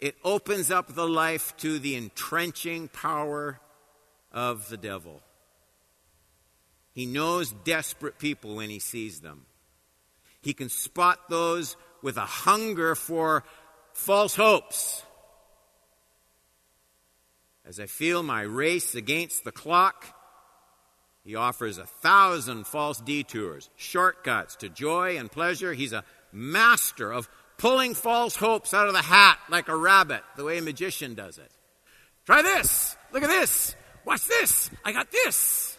it 0.00 0.14
opens 0.24 0.70
up 0.70 0.94
the 0.94 1.06
life 1.06 1.54
to 1.58 1.78
the 1.78 1.94
entrenching 1.94 2.88
power 2.88 3.60
of 4.32 4.70
the 4.70 4.78
devil. 4.78 5.20
He 6.94 7.04
knows 7.04 7.52
desperate 7.64 8.18
people 8.18 8.56
when 8.56 8.70
he 8.70 8.78
sees 8.78 9.20
them. 9.20 9.44
He 10.40 10.54
can 10.54 10.70
spot 10.70 11.28
those 11.28 11.76
with 12.00 12.16
a 12.16 12.26
hunger 12.26 12.94
for 12.94 13.44
false 13.94 14.34
hopes. 14.34 15.02
As 17.64 17.78
I 17.78 17.86
feel 17.86 18.22
my 18.22 18.42
race 18.42 18.94
against 18.94 19.44
the 19.44 19.52
clock, 19.52 20.04
he 21.24 21.36
offers 21.36 21.78
a 21.78 21.86
thousand 21.86 22.66
false 22.66 23.00
detours, 23.00 23.70
shortcuts 23.76 24.56
to 24.56 24.68
joy 24.68 25.16
and 25.18 25.30
pleasure. 25.30 25.72
He's 25.72 25.92
a 25.92 26.04
master 26.32 27.12
of 27.12 27.28
pulling 27.58 27.94
false 27.94 28.34
hopes 28.34 28.74
out 28.74 28.88
of 28.88 28.94
the 28.94 29.02
hat 29.02 29.38
like 29.48 29.68
a 29.68 29.76
rabbit, 29.76 30.22
the 30.36 30.44
way 30.44 30.58
a 30.58 30.62
magician 30.62 31.14
does 31.14 31.38
it. 31.38 31.50
Try 32.26 32.42
this. 32.42 32.96
Look 33.12 33.22
at 33.22 33.28
this. 33.28 33.76
Watch 34.04 34.26
this. 34.26 34.70
I 34.84 34.92
got 34.92 35.10
this. 35.12 35.78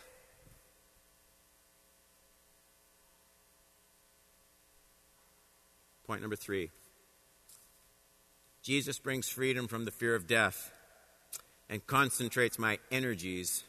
Point 6.06 6.22
number 6.22 6.36
three 6.36 6.70
Jesus 8.64 8.98
brings 8.98 9.28
freedom 9.28 9.68
from 9.68 9.84
the 9.84 9.92
fear 9.92 10.16
of 10.16 10.26
death 10.26 10.72
and 11.70 11.86
concentrates 11.86 12.58
my 12.58 12.80
energies 12.92 13.66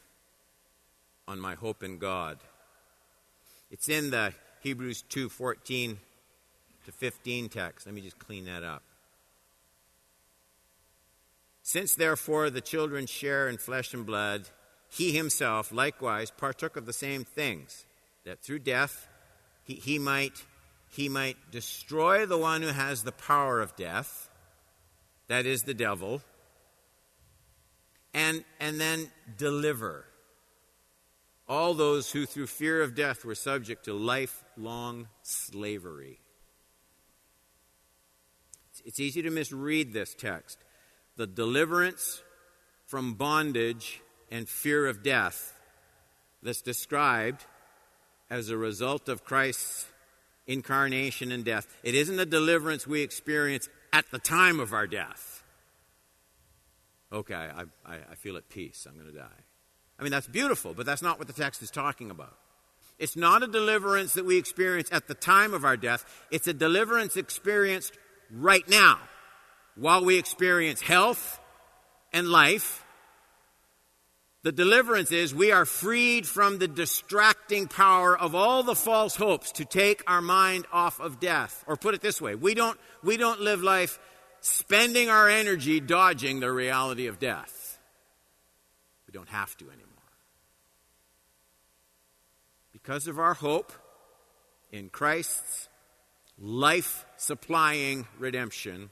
on 1.27 1.37
my 1.37 1.55
hope 1.55 1.83
in 1.83 1.97
God. 1.97 2.39
It's 3.69 3.89
in 3.89 4.09
the 4.09 4.33
Hebrews 4.61 5.03
2:14 5.09 5.99
to 6.85 6.91
15 6.93 7.49
text. 7.49 7.85
Let 7.85 7.93
me 7.93 8.01
just 8.01 8.19
clean 8.19 8.45
that 8.45 8.63
up. 8.63 8.83
Since 11.61 11.95
therefore 11.95 12.49
the 12.49 12.61
children 12.61 13.05
share 13.05 13.49
in 13.49 13.57
flesh 13.57 13.93
and 13.93 14.05
blood, 14.05 14.47
he 14.87 15.11
himself 15.11 15.73
likewise 15.73 16.31
partook 16.31 16.77
of 16.77 16.85
the 16.85 16.93
same 16.93 17.25
things, 17.25 17.85
that 18.23 18.41
through 18.41 18.59
death 18.59 19.07
he, 19.65 19.73
he 19.73 19.99
might 19.99 20.45
he 20.87 21.09
might 21.09 21.51
destroy 21.51 22.25
the 22.25 22.37
one 22.37 22.61
who 22.61 22.69
has 22.69 23.03
the 23.03 23.11
power 23.11 23.59
of 23.59 23.75
death 23.75 24.29
that 25.27 25.45
is 25.45 25.63
the 25.63 25.73
devil, 25.73 26.21
and, 28.13 28.43
and 28.59 28.79
then 28.79 29.09
deliver 29.37 30.05
all 31.47 31.73
those 31.73 32.11
who 32.11 32.25
through 32.25 32.47
fear 32.47 32.81
of 32.81 32.95
death 32.95 33.23
were 33.23 33.35
subject 33.35 33.85
to 33.85 33.93
lifelong 33.93 35.07
slavery. 35.21 36.19
It's 38.83 38.99
easy 38.99 39.21
to 39.21 39.29
misread 39.29 39.93
this 39.93 40.13
text. 40.13 40.59
The 41.17 41.27
deliverance 41.27 42.21
from 42.85 43.13
bondage 43.15 44.01
and 44.31 44.47
fear 44.47 44.85
of 44.85 45.01
death 45.01 45.53
that's 46.43 46.61
described 46.61 47.45
as 48.29 48.49
a 48.49 48.57
result 48.57 49.09
of 49.09 49.23
Christ's 49.23 49.85
incarnation 50.47 51.31
and 51.31 51.43
death. 51.43 51.67
It 51.83 51.95
isn't 51.95 52.19
a 52.19 52.25
deliverance 52.25 52.85
we 52.85 53.01
experience 53.01 53.69
at 53.95 54.11
the 54.11 54.19
time 54.19 54.59
of 54.59 54.73
our 54.73 54.85
death. 54.85 55.41
Okay, 57.13 57.33
I, 57.33 57.61
I, 57.85 57.95
I 58.11 58.15
feel 58.15 58.35
at 58.35 58.49
peace. 58.49 58.85
I'm 58.89 58.99
going 58.99 59.09
to 59.09 59.17
die. 59.17 59.41
I 59.97 60.03
mean, 60.03 60.11
that's 60.11 60.27
beautiful, 60.27 60.73
but 60.73 60.85
that's 60.85 61.01
not 61.01 61.17
what 61.17 61.27
the 61.27 61.33
text 61.33 61.63
is 61.63 61.71
talking 61.71 62.11
about. 62.11 62.37
It's 62.99 63.15
not 63.15 63.41
a 63.41 63.47
deliverance 63.47 64.13
that 64.15 64.25
we 64.25 64.37
experience 64.37 64.89
at 64.91 65.07
the 65.07 65.13
time 65.13 65.53
of 65.53 65.63
our 65.63 65.77
death. 65.77 66.03
It's 66.29 66.45
a 66.47 66.53
deliverance 66.53 67.15
experienced 67.15 67.97
right 68.29 68.67
now 68.67 68.99
while 69.75 70.03
we 70.03 70.17
experience 70.17 70.81
health 70.81 71.39
and 72.11 72.27
life. 72.27 72.84
The 74.45 74.51
deliverance 74.51 75.11
is 75.11 75.33
we 75.33 75.51
are 75.51 75.65
freed 75.65 76.27
from 76.27 76.59
the 76.59 76.67
distracting 76.67 77.67
power 77.67 78.15
of 78.15 78.35
all 78.35 78.61
the 78.61 78.75
false 78.75 79.15
hopes 79.15 79.53
to 79.53 79.65
take 79.65 80.03
our 80.05 80.21
mind 80.21 80.67
off 80.71 80.99
of 80.99 81.19
death. 81.19 81.63
Or 81.65 81.75
put 81.75 81.95
it 81.95 82.01
this 82.01 82.21
way, 82.21 82.35
we 82.35 82.53
don't, 82.53 82.79
we 83.01 83.17
don't 83.17 83.41
live 83.41 83.63
life 83.63 83.97
spending 84.41 85.09
our 85.09 85.27
energy 85.27 85.79
dodging 85.79 86.41
the 86.41 86.51
reality 86.51 87.07
of 87.07 87.17
death. 87.17 87.79
We 89.07 89.13
don't 89.13 89.29
have 89.29 89.57
to 89.57 89.65
anymore. 89.65 89.89
Because 92.71 93.07
of 93.07 93.17
our 93.17 93.33
hope 93.33 93.73
in 94.71 94.89
Christ's 94.89 95.69
life 96.37 97.03
supplying 97.17 98.05
redemption, 98.19 98.91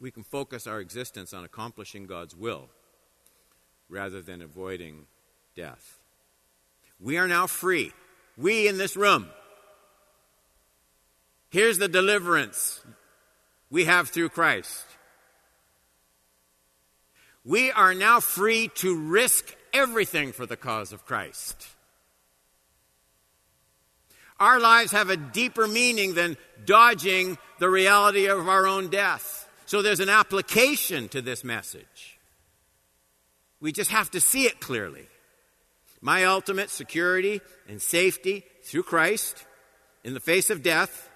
we 0.00 0.10
can 0.10 0.24
focus 0.24 0.66
our 0.66 0.80
existence 0.80 1.32
on 1.32 1.44
accomplishing 1.44 2.06
God's 2.06 2.34
will 2.34 2.68
rather 3.90 4.22
than 4.22 4.40
avoiding 4.40 5.06
death. 5.56 5.98
We 7.00 7.18
are 7.18 7.28
now 7.28 7.46
free. 7.46 7.92
We 8.36 8.68
in 8.68 8.78
this 8.78 8.96
room. 8.96 9.28
Here's 11.50 11.78
the 11.78 11.88
deliverance 11.88 12.80
we 13.70 13.86
have 13.86 14.08
through 14.08 14.28
Christ. 14.30 14.84
We 17.44 17.72
are 17.72 17.94
now 17.94 18.20
free 18.20 18.68
to 18.76 18.96
risk 18.96 19.56
everything 19.72 20.32
for 20.32 20.46
the 20.46 20.56
cause 20.56 20.92
of 20.92 21.04
Christ. 21.04 21.66
Our 24.38 24.60
lives 24.60 24.92
have 24.92 25.10
a 25.10 25.16
deeper 25.16 25.66
meaning 25.66 26.14
than 26.14 26.36
dodging 26.64 27.36
the 27.58 27.68
reality 27.68 28.26
of 28.26 28.48
our 28.48 28.66
own 28.66 28.88
death. 28.88 29.48
So 29.66 29.82
there's 29.82 30.00
an 30.00 30.08
application 30.08 31.08
to 31.08 31.20
this 31.20 31.44
message. 31.44 32.19
We 33.60 33.72
just 33.72 33.90
have 33.90 34.10
to 34.12 34.20
see 34.20 34.44
it 34.44 34.60
clearly. 34.60 35.06
My 36.00 36.24
ultimate 36.24 36.70
security 36.70 37.40
and 37.68 37.80
safety 37.80 38.44
through 38.62 38.84
Christ 38.84 39.44
in 40.02 40.14
the 40.14 40.20
face 40.20 40.48
of 40.48 40.62
death, 40.62 41.10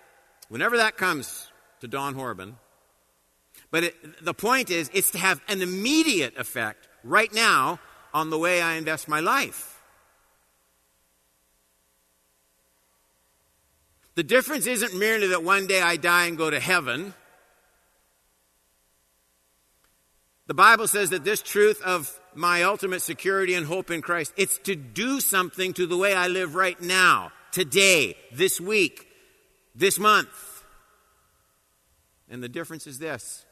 whenever 0.49 0.77
that 0.77 0.97
comes 0.97 1.51
to 1.81 1.89
Don 1.89 2.15
Horban. 2.15 2.55
But 3.71 3.85
it, 3.85 4.25
the 4.25 4.35
point 4.35 4.71
is, 4.71 4.91
it's 4.93 5.13
to 5.13 5.19
have 5.19 5.41
an 5.49 5.63
immediate 5.63 6.37
effect 6.37 6.87
right 7.03 7.33
now 7.33 7.81
on 8.13 8.31
the 8.31 8.39
way 8.39 8.61
I 8.61 8.75
invest 8.75 9.09
my 9.09 9.21
life. 9.21 9.83
The 14.15 14.23
difference 14.23 14.67
isn't 14.67 14.97
merely 14.97 15.29
that 15.29 15.43
one 15.43 15.67
day 15.67 15.81
I 15.81 15.97
die 15.97 16.27
and 16.27 16.39
go 16.39 16.49
to 16.49 16.61
heaven. 16.61 17.15
The 20.47 20.55
Bible 20.55 20.87
says 20.87 21.11
that 21.11 21.25
this 21.25 21.43
truth 21.43 21.83
of 21.83 22.21
my 22.35 22.63
ultimate 22.63 23.01
security 23.01 23.55
and 23.55 23.67
hope 23.67 23.91
in 23.91 24.03
Christ. 24.03 24.33
It's 24.37 24.59
to 24.61 24.75
do 24.75 25.21
something 25.21 25.73
to 25.75 25.87
the 25.87 25.97
way 25.97 26.15
I 26.15 26.29
live 26.29 26.55
right 26.55 26.81
now, 26.81 27.33
today, 27.53 28.17
this 28.33 28.61
week, 28.61 29.07
this 29.75 29.99
month. 29.99 30.65
And 32.29 32.43
the 32.43 32.49
difference 32.49 32.87
is 32.87 32.99
this. 32.99 33.45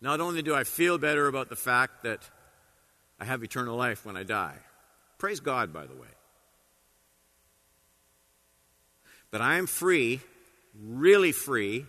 Not 0.00 0.20
only 0.20 0.42
do 0.42 0.54
I 0.54 0.64
feel 0.64 0.98
better 0.98 1.26
about 1.26 1.48
the 1.48 1.56
fact 1.56 2.02
that 2.04 2.20
I 3.18 3.24
have 3.24 3.42
eternal 3.42 3.76
life 3.76 4.04
when 4.04 4.16
I 4.16 4.22
die, 4.22 4.56
praise 5.18 5.40
God, 5.40 5.72
by 5.72 5.86
the 5.86 5.94
way, 5.94 6.08
but 9.30 9.40
I 9.40 9.56
am 9.56 9.66
free, 9.66 10.20
really 10.78 11.32
free, 11.32 11.86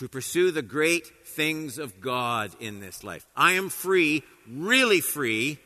to 0.00 0.08
pursue 0.08 0.50
the 0.50 0.62
great 0.62 1.06
things 1.26 1.76
of 1.76 2.00
God 2.00 2.50
in 2.58 2.80
this 2.80 3.04
life. 3.04 3.26
I 3.36 3.52
am 3.52 3.68
free, 3.68 4.22
really 4.48 5.02
free, 5.02 5.58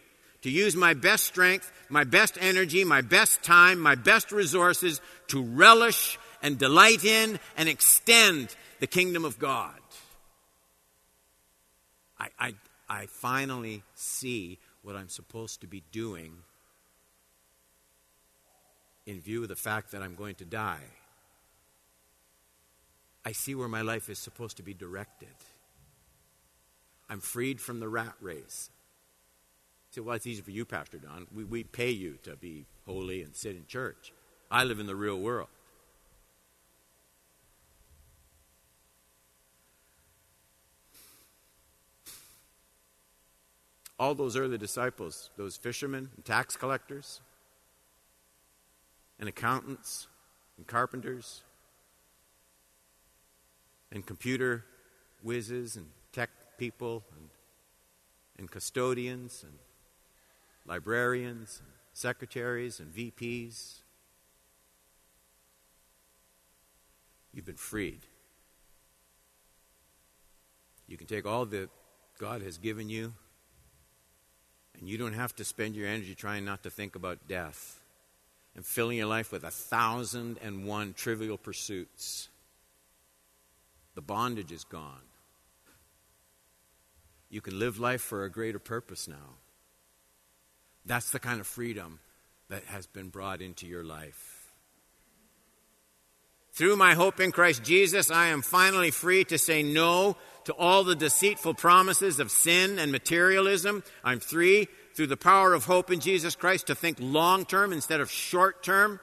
to 0.42 0.50
use 0.50 0.74
my 0.74 0.92
best 0.92 1.22
strength, 1.22 1.70
my 1.88 2.02
best 2.02 2.36
energy, 2.40 2.82
my 2.82 3.00
best 3.00 3.44
time, 3.44 3.78
my 3.78 3.94
best 3.94 4.32
resources 4.32 5.00
to 5.28 5.40
relish 5.40 6.18
and 6.42 6.58
delight 6.58 7.04
in 7.04 7.38
and 7.56 7.68
extend 7.68 8.56
the 8.80 8.88
kingdom 8.88 9.24
of 9.24 9.38
God. 9.38 9.78
I, 12.18 12.28
I, 12.36 12.54
I 12.88 13.06
finally 13.06 13.84
see 13.94 14.58
what 14.82 14.96
I'm 14.96 15.10
supposed 15.10 15.60
to 15.60 15.68
be 15.68 15.84
doing 15.92 16.38
in 19.06 19.20
view 19.20 19.42
of 19.42 19.48
the 19.48 19.54
fact 19.54 19.92
that 19.92 20.02
I'm 20.02 20.16
going 20.16 20.34
to 20.36 20.44
die. 20.44 20.82
I 23.24 23.32
see 23.32 23.54
where 23.54 23.68
my 23.68 23.80
life 23.80 24.08
is 24.08 24.18
supposed 24.18 24.58
to 24.58 24.62
be 24.62 24.74
directed. 24.74 25.28
I'm 27.08 27.20
freed 27.20 27.60
from 27.60 27.80
the 27.80 27.88
rat 27.88 28.14
race. 28.20 28.70
say, 29.90 30.00
well, 30.00 30.16
it's 30.16 30.26
easy 30.26 30.42
for 30.42 30.50
you, 30.50 30.64
Pastor 30.64 30.98
Don. 30.98 31.26
We, 31.34 31.44
we 31.44 31.64
pay 31.64 31.90
you 31.90 32.18
to 32.24 32.36
be 32.36 32.66
holy 32.86 33.22
and 33.22 33.34
sit 33.34 33.56
in 33.56 33.66
church. 33.66 34.12
I 34.50 34.64
live 34.64 34.78
in 34.78 34.86
the 34.86 34.96
real 34.96 35.18
world. 35.18 35.48
All 43.98 44.14
those 44.14 44.36
early 44.36 44.58
disciples, 44.58 45.30
those 45.36 45.56
fishermen 45.56 46.10
and 46.16 46.24
tax 46.24 46.56
collectors, 46.56 47.20
and 49.18 49.28
accountants 49.28 50.08
and 50.58 50.66
carpenters, 50.66 51.44
and 53.94 54.04
computer 54.04 54.64
whizzes 55.22 55.76
and 55.76 55.86
tech 56.12 56.28
people 56.58 57.04
and, 57.16 57.28
and 58.38 58.50
custodians 58.50 59.44
and 59.44 59.54
librarians 60.66 61.60
and 61.64 61.72
secretaries 61.92 62.80
and 62.80 62.92
VPs. 62.92 63.78
You've 67.32 67.46
been 67.46 67.54
freed. 67.54 68.00
You 70.86 70.96
can 70.96 71.06
take 71.06 71.24
all 71.24 71.46
that 71.46 71.70
God 72.18 72.42
has 72.42 72.58
given 72.58 72.88
you, 72.90 73.14
and 74.78 74.88
you 74.88 74.98
don't 74.98 75.14
have 75.14 75.34
to 75.36 75.44
spend 75.44 75.74
your 75.74 75.88
energy 75.88 76.14
trying 76.14 76.44
not 76.44 76.62
to 76.64 76.70
think 76.70 76.94
about 76.94 77.26
death 77.26 77.80
and 78.54 78.64
filling 78.64 78.98
your 78.98 79.06
life 79.06 79.32
with 79.32 79.44
a 79.44 79.50
thousand 79.50 80.38
and 80.42 80.66
one 80.66 80.92
trivial 80.94 81.38
pursuits. 81.38 82.28
The 83.94 84.02
bondage 84.02 84.52
is 84.52 84.64
gone. 84.64 85.02
You 87.30 87.40
can 87.40 87.58
live 87.58 87.78
life 87.78 88.00
for 88.00 88.24
a 88.24 88.30
greater 88.30 88.58
purpose 88.58 89.08
now. 89.08 89.38
That's 90.84 91.10
the 91.10 91.18
kind 91.18 91.40
of 91.40 91.46
freedom 91.46 92.00
that 92.48 92.64
has 92.66 92.86
been 92.86 93.08
brought 93.08 93.40
into 93.40 93.66
your 93.66 93.84
life. 93.84 94.52
Through 96.52 96.76
my 96.76 96.94
hope 96.94 97.18
in 97.18 97.32
Christ 97.32 97.64
Jesus, 97.64 98.10
I 98.10 98.26
am 98.26 98.42
finally 98.42 98.92
free 98.92 99.24
to 99.24 99.38
say 99.38 99.64
no 99.64 100.16
to 100.44 100.52
all 100.52 100.84
the 100.84 100.94
deceitful 100.94 101.54
promises 101.54 102.20
of 102.20 102.30
sin 102.30 102.78
and 102.78 102.92
materialism. 102.92 103.82
I'm 104.04 104.20
free 104.20 104.68
through 104.94 105.08
the 105.08 105.16
power 105.16 105.54
of 105.54 105.64
hope 105.64 105.90
in 105.90 105.98
Jesus 105.98 106.36
Christ 106.36 106.68
to 106.68 106.76
think 106.76 106.98
long 107.00 107.44
term 107.44 107.72
instead 107.72 108.00
of 108.00 108.10
short 108.10 108.62
term. 108.62 109.00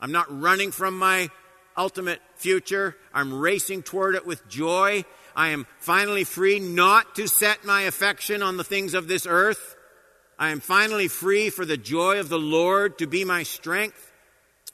I'm 0.00 0.12
not 0.12 0.26
running 0.28 0.70
from 0.70 0.98
my 0.98 1.30
ultimate 1.78 2.20
future. 2.34 2.96
I'm 3.14 3.38
racing 3.38 3.84
toward 3.84 4.16
it 4.16 4.26
with 4.26 4.46
joy. 4.48 5.04
I 5.34 5.48
am 5.48 5.66
finally 5.78 6.24
free 6.24 6.58
not 6.58 7.14
to 7.14 7.28
set 7.28 7.64
my 7.64 7.82
affection 7.82 8.42
on 8.42 8.56
the 8.56 8.64
things 8.64 8.94
of 8.94 9.08
this 9.08 9.26
earth. 9.26 9.76
I 10.38 10.50
am 10.50 10.60
finally 10.60 11.08
free 11.08 11.50
for 11.50 11.64
the 11.64 11.76
joy 11.76 12.20
of 12.20 12.28
the 12.28 12.38
Lord 12.38 12.98
to 12.98 13.06
be 13.06 13.24
my 13.24 13.44
strength. 13.44 14.04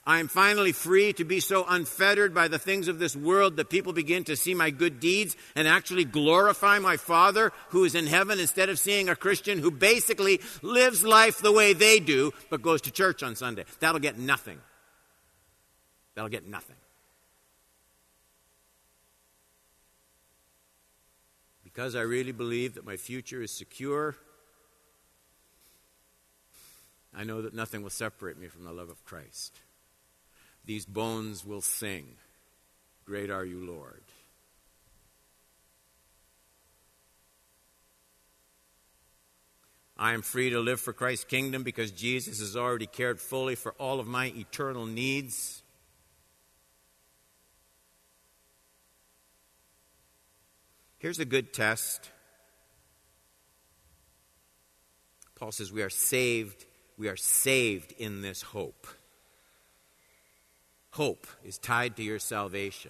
I 0.07 0.19
am 0.19 0.27
finally 0.27 0.71
free 0.71 1.13
to 1.13 1.25
be 1.25 1.39
so 1.39 1.65
unfettered 1.67 2.35
by 2.35 2.47
the 2.47 2.59
things 2.59 2.87
of 2.87 2.99
this 2.99 3.15
world 3.15 3.57
that 3.57 3.71
people 3.71 3.91
begin 3.91 4.23
to 4.25 4.35
see 4.35 4.53
my 4.53 4.69
good 4.69 4.99
deeds 4.99 5.35
and 5.55 5.67
actually 5.67 6.05
glorify 6.05 6.77
my 6.77 6.97
Father 6.97 7.51
who 7.69 7.85
is 7.85 7.95
in 7.95 8.05
heaven 8.05 8.39
instead 8.39 8.69
of 8.69 8.77
seeing 8.77 9.09
a 9.09 9.15
Christian 9.15 9.57
who 9.57 9.71
basically 9.71 10.41
lives 10.61 11.03
life 11.03 11.39
the 11.39 11.51
way 11.51 11.73
they 11.73 11.99
do 11.99 12.31
but 12.51 12.61
goes 12.61 12.81
to 12.81 12.91
church 12.91 13.23
on 13.23 13.35
Sunday. 13.35 13.65
That'll 13.79 13.99
get 13.99 14.19
nothing. 14.19 14.59
That'll 16.13 16.29
get 16.29 16.47
nothing. 16.47 16.75
Because 21.75 21.93
I 21.93 22.01
really 22.01 22.31
believe 22.31 22.75
that 22.75 22.85
my 22.85 22.95
future 22.95 23.41
is 23.41 23.51
secure, 23.51 24.15
I 27.13 27.25
know 27.25 27.41
that 27.41 27.53
nothing 27.53 27.83
will 27.83 27.89
separate 27.89 28.39
me 28.39 28.47
from 28.47 28.63
the 28.63 28.71
love 28.71 28.89
of 28.89 29.03
Christ. 29.03 29.59
These 30.63 30.85
bones 30.85 31.45
will 31.45 31.61
sing, 31.61 32.15
Great 33.05 33.29
are 33.29 33.43
you, 33.43 33.59
Lord. 33.65 34.03
I 39.97 40.13
am 40.13 40.21
free 40.21 40.49
to 40.51 40.59
live 40.61 40.79
for 40.79 40.93
Christ's 40.93 41.25
kingdom 41.25 41.63
because 41.63 41.91
Jesus 41.91 42.39
has 42.39 42.55
already 42.55 42.87
cared 42.87 43.19
fully 43.19 43.55
for 43.55 43.73
all 43.73 43.99
of 43.99 44.07
my 44.07 44.27
eternal 44.27 44.85
needs. 44.85 45.61
Here's 51.05 51.19
a 51.19 51.23
good 51.23 51.53
test. 51.53 52.09
Paul 55.35 55.51
says 55.51 55.71
we 55.71 55.83
are 55.83 55.89
saved, 55.91 56.65
we 56.97 57.09
are 57.09 57.15
saved 57.15 57.93
in 57.99 58.23
this 58.23 58.41
hope. 58.41 58.87
Hope 60.93 61.27
is 61.43 61.59
tied 61.59 61.95
to 61.97 62.01
your 62.01 62.17
salvation. 62.17 62.89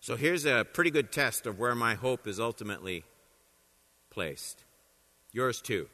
So 0.00 0.16
here's 0.16 0.44
a 0.44 0.66
pretty 0.70 0.90
good 0.90 1.12
test 1.12 1.46
of 1.46 1.58
where 1.58 1.74
my 1.74 1.94
hope 1.94 2.26
is 2.26 2.38
ultimately 2.38 3.04
placed. 4.10 4.64
Yours 5.32 5.62
too. 5.62 5.88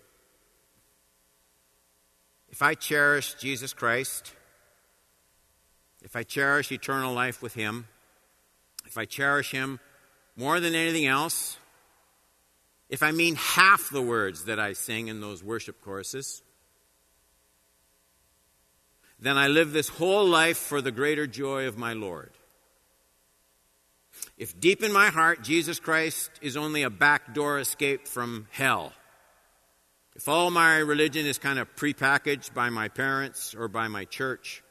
If 2.49 2.61
I 2.61 2.75
cherish 2.75 3.35
Jesus 3.35 3.73
Christ, 3.73 4.33
if 6.03 6.17
I 6.17 6.25
cherish 6.25 6.73
eternal 6.73 7.15
life 7.15 7.41
with 7.41 7.55
Him, 7.55 7.87
if 8.85 8.99
I 8.99 9.05
cherish 9.05 9.53
Him 9.53 9.79
more 10.37 10.61
than 10.61 10.75
anything 10.75 11.07
else, 11.07 11.59
if 12.89 13.03
I 13.03 13.13
mean 13.13 13.37
half 13.37 13.91
the 13.91 14.03
words 14.03 14.45
that 14.45 14.59
I 14.59 14.73
sing 14.73 15.09
in 15.09 15.21
those 15.21 15.43
worship 15.43 15.81
choruses, 15.81 16.43
then 19.19 19.39
I 19.39 19.49
live 19.49 19.73
this 19.73 19.89
whole 19.89 20.27
life 20.27 20.59
for 20.59 20.81
the 20.81 20.93
greater 20.93 21.27
joy 21.27 21.67
of 21.67 21.79
my 21.79 21.93
Lord. 21.93 22.33
If 24.37 24.59
deep 24.59 24.83
in 24.83 24.93
my 24.93 25.09
heart 25.09 25.43
Jesus 25.43 25.79
Christ 25.79 26.31
is 26.43 26.57
only 26.57 26.83
a 26.83 26.91
backdoor 26.91 27.59
escape 27.59 28.09
from 28.09 28.47
hell, 28.51 28.93
if 30.15 30.29
all 30.29 30.51
my 30.51 30.79
religion 30.79 31.27
is 31.27 31.39
kind 31.39 31.59
of 31.59 31.75
prepackaged 31.75 32.55
by 32.55 32.71
my 32.71 32.89
parents 32.89 33.55
or 33.55 33.67
by 33.67 33.89
my 33.89 34.05
church, 34.05 34.63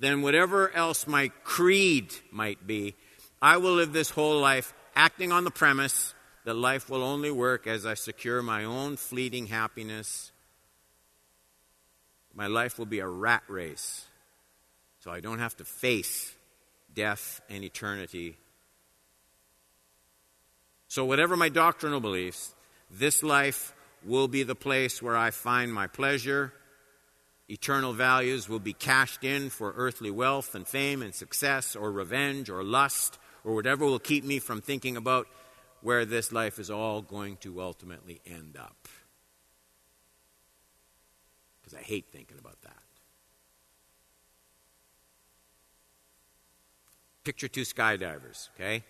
then 0.00 0.22
whatever 0.22 0.74
else 0.74 1.06
my 1.06 1.28
creed 1.44 2.12
might 2.32 2.66
be, 2.66 2.96
I 3.42 3.56
will 3.56 3.74
live 3.74 3.92
this 3.92 4.10
whole 4.10 4.40
life 4.40 4.72
acting 4.94 5.32
on 5.32 5.44
the 5.44 5.50
premise 5.50 6.14
that 6.44 6.54
life 6.54 6.90
will 6.90 7.02
only 7.02 7.30
work 7.30 7.66
as 7.66 7.86
I 7.86 7.94
secure 7.94 8.42
my 8.42 8.64
own 8.64 8.96
fleeting 8.96 9.46
happiness. 9.46 10.32
My 12.34 12.46
life 12.46 12.78
will 12.78 12.86
be 12.86 13.00
a 13.00 13.08
rat 13.08 13.42
race, 13.48 14.06
so 15.00 15.10
I 15.10 15.20
don't 15.20 15.38
have 15.38 15.56
to 15.56 15.64
face 15.64 16.34
death 16.94 17.40
and 17.48 17.64
eternity 17.64 18.36
so, 20.90 21.04
whatever 21.04 21.36
my 21.36 21.50
doctrinal 21.50 22.00
beliefs, 22.00 22.52
this 22.90 23.22
life 23.22 23.72
will 24.04 24.26
be 24.26 24.42
the 24.42 24.56
place 24.56 25.00
where 25.00 25.16
I 25.16 25.30
find 25.30 25.72
my 25.72 25.86
pleasure. 25.86 26.52
Eternal 27.48 27.92
values 27.92 28.48
will 28.48 28.58
be 28.58 28.72
cashed 28.72 29.22
in 29.22 29.50
for 29.50 29.72
earthly 29.76 30.10
wealth 30.10 30.56
and 30.56 30.66
fame 30.66 31.00
and 31.00 31.14
success 31.14 31.76
or 31.76 31.92
revenge 31.92 32.50
or 32.50 32.64
lust 32.64 33.20
or 33.44 33.54
whatever 33.54 33.84
will 33.84 33.98
keep 33.98 34.24
me 34.24 34.38
from 34.38 34.60
thinking 34.60 34.96
about 34.96 35.26
where 35.82 36.04
this 36.04 36.32
life 36.32 36.58
is 36.58 36.70
all 36.70 37.02
going 37.02 37.36
to 37.38 37.60
ultimately 37.60 38.20
end 38.26 38.56
up. 38.58 38.88
Because 41.60 41.78
I 41.78 41.82
hate 41.82 42.06
thinking 42.12 42.38
about 42.38 42.60
that. 42.62 42.76
Picture 47.24 47.48
two 47.48 47.62
skydivers, 47.62 48.48
okay? 48.54 48.82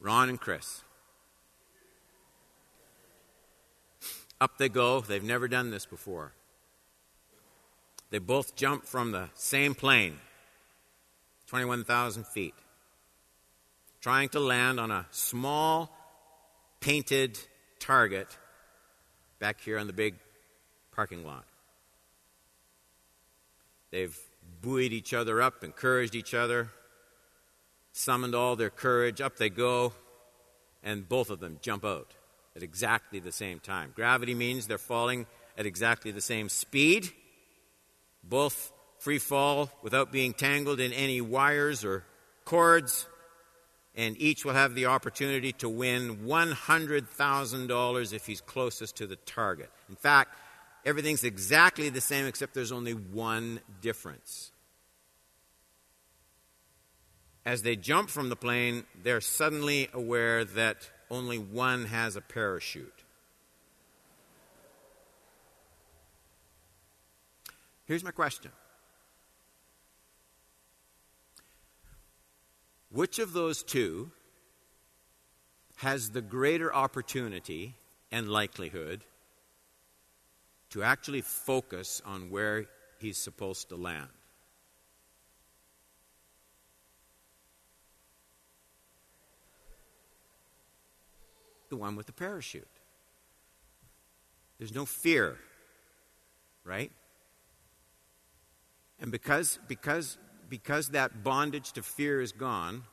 Ron 0.00 0.28
and 0.28 0.40
Chris. 0.40 0.82
Up 4.40 4.58
they 4.58 4.68
go. 4.68 5.00
They've 5.00 5.22
never 5.22 5.46
done 5.46 5.70
this 5.70 5.86
before. 5.86 6.32
They 8.12 8.18
both 8.18 8.54
jump 8.56 8.84
from 8.84 9.10
the 9.10 9.30
same 9.32 9.74
plane, 9.74 10.18
21,000 11.46 12.26
feet, 12.26 12.52
trying 14.02 14.28
to 14.28 14.38
land 14.38 14.78
on 14.78 14.90
a 14.90 15.06
small 15.10 15.90
painted 16.80 17.38
target 17.78 18.28
back 19.38 19.62
here 19.62 19.78
on 19.78 19.86
the 19.86 19.94
big 19.94 20.16
parking 20.94 21.24
lot. 21.24 21.46
They've 23.90 24.18
buoyed 24.60 24.92
each 24.92 25.14
other 25.14 25.40
up, 25.40 25.64
encouraged 25.64 26.14
each 26.14 26.34
other, 26.34 26.68
summoned 27.92 28.34
all 28.34 28.56
their 28.56 28.68
courage. 28.68 29.22
Up 29.22 29.38
they 29.38 29.48
go, 29.48 29.94
and 30.82 31.08
both 31.08 31.30
of 31.30 31.40
them 31.40 31.60
jump 31.62 31.82
out 31.82 32.12
at 32.54 32.62
exactly 32.62 33.20
the 33.20 33.32
same 33.32 33.58
time. 33.58 33.90
Gravity 33.96 34.34
means 34.34 34.66
they're 34.66 34.76
falling 34.76 35.24
at 35.56 35.64
exactly 35.64 36.10
the 36.10 36.20
same 36.20 36.50
speed. 36.50 37.10
Both 38.22 38.72
free 38.98 39.18
fall 39.18 39.70
without 39.82 40.12
being 40.12 40.32
tangled 40.32 40.80
in 40.80 40.92
any 40.92 41.20
wires 41.20 41.84
or 41.84 42.04
cords. 42.44 43.06
And 43.94 44.16
each 44.18 44.44
will 44.44 44.54
have 44.54 44.74
the 44.74 44.86
opportunity 44.86 45.52
to 45.54 45.68
win 45.68 46.18
$100,000 46.24 48.12
if 48.12 48.26
he's 48.26 48.40
closest 48.40 48.96
to 48.96 49.06
the 49.06 49.16
target. 49.16 49.70
In 49.90 49.96
fact, 49.96 50.38
everything's 50.86 51.24
exactly 51.24 51.90
the 51.90 52.00
same 52.00 52.26
except 52.26 52.54
there's 52.54 52.72
only 52.72 52.94
one 52.94 53.60
difference. 53.82 54.50
As 57.44 57.62
they 57.62 57.76
jump 57.76 58.08
from 58.08 58.28
the 58.28 58.36
plane, 58.36 58.84
they're 59.02 59.20
suddenly 59.20 59.88
aware 59.92 60.44
that 60.44 60.88
only 61.10 61.38
one 61.38 61.86
has 61.86 62.16
a 62.16 62.20
parachute. 62.20 63.01
Here's 67.86 68.04
my 68.04 68.10
question 68.10 68.50
Which 72.90 73.18
of 73.18 73.32
those 73.32 73.62
two 73.62 74.10
has 75.76 76.10
the 76.10 76.22
greater 76.22 76.74
opportunity 76.74 77.76
and 78.10 78.28
likelihood 78.28 79.04
to 80.70 80.82
actually 80.82 81.22
focus 81.22 82.00
on 82.04 82.30
where 82.30 82.66
he's 82.98 83.18
supposed 83.18 83.68
to 83.70 83.76
land? 83.76 84.08
the 91.72 91.76
one 91.78 91.96
with 91.96 92.04
the 92.04 92.12
parachute. 92.12 92.68
There's 94.58 94.74
no 94.74 94.84
fear, 94.84 95.38
right? 96.64 96.92
And 99.02 99.10
because, 99.10 99.58
because, 99.66 100.16
because 100.48 100.90
that 100.90 101.24
bondage 101.24 101.72
to 101.72 101.82
fear 101.82 102.20
is 102.20 102.30
gone, 102.30 102.84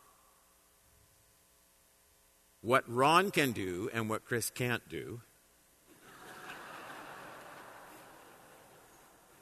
what 2.62 2.84
Ron 2.88 3.30
can 3.30 3.52
do 3.52 3.92
and 3.94 4.10
what 4.10 4.26
Chris 4.26 4.50
can't 4.50 4.82
do 4.90 5.22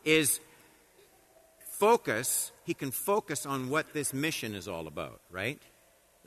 is 0.04 0.42
focus, 1.80 2.52
he 2.66 2.74
can 2.74 2.92
focus 2.92 3.46
on 3.46 3.70
what 3.70 3.94
this 3.94 4.14
mission 4.14 4.54
is 4.54 4.68
all 4.68 4.88
about, 4.88 5.22
right? 5.32 5.62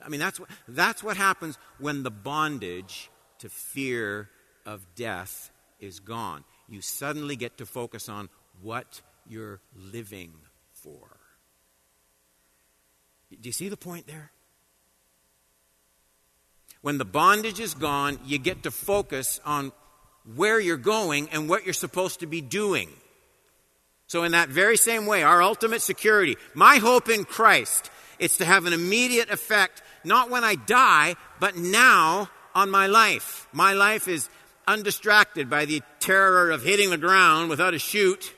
I 0.03 0.09
mean, 0.09 0.19
that's 0.19 0.39
what, 0.39 0.49
that's 0.67 1.03
what 1.03 1.17
happens 1.17 1.59
when 1.77 2.01
the 2.01 2.11
bondage 2.11 3.11
to 3.39 3.49
fear 3.49 4.29
of 4.65 4.95
death 4.95 5.51
is 5.79 5.99
gone. 5.99 6.43
You 6.67 6.81
suddenly 6.81 7.35
get 7.35 7.59
to 7.59 7.67
focus 7.67 8.09
on 8.09 8.29
what 8.61 9.01
you're 9.27 9.61
living 9.75 10.33
for. 10.73 11.17
Do 13.29 13.47
you 13.47 13.53
see 13.53 13.69
the 13.69 13.77
point 13.77 14.07
there? 14.07 14.31
When 16.81 16.97
the 16.97 17.05
bondage 17.05 17.59
is 17.59 17.73
gone, 17.73 18.19
you 18.25 18.39
get 18.39 18.63
to 18.63 18.71
focus 18.71 19.39
on 19.45 19.71
where 20.35 20.59
you're 20.59 20.77
going 20.77 21.29
and 21.29 21.47
what 21.47 21.63
you're 21.63 21.73
supposed 21.73 22.19
to 22.21 22.27
be 22.27 22.41
doing. 22.41 22.89
So, 24.07 24.23
in 24.23 24.33
that 24.33 24.49
very 24.49 24.77
same 24.77 25.05
way, 25.05 25.23
our 25.23 25.41
ultimate 25.41 25.81
security, 25.81 26.35
my 26.53 26.77
hope 26.77 27.07
in 27.07 27.23
Christ, 27.23 27.89
it's 28.19 28.37
to 28.37 28.45
have 28.45 28.65
an 28.65 28.73
immediate 28.73 29.29
effect 29.29 29.81
not 30.03 30.29
when 30.29 30.43
I 30.43 30.55
die, 30.55 31.15
but 31.39 31.55
now 31.55 32.29
on 32.53 32.69
my 32.69 32.87
life. 32.87 33.47
My 33.53 33.73
life 33.73 34.07
is 34.07 34.29
undistracted 34.67 35.49
by 35.49 35.65
the 35.65 35.81
terror 35.99 36.51
of 36.51 36.63
hitting 36.63 36.89
the 36.89 36.97
ground 36.97 37.49
without 37.49 37.73
a 37.73 37.79
chute. 37.79 38.33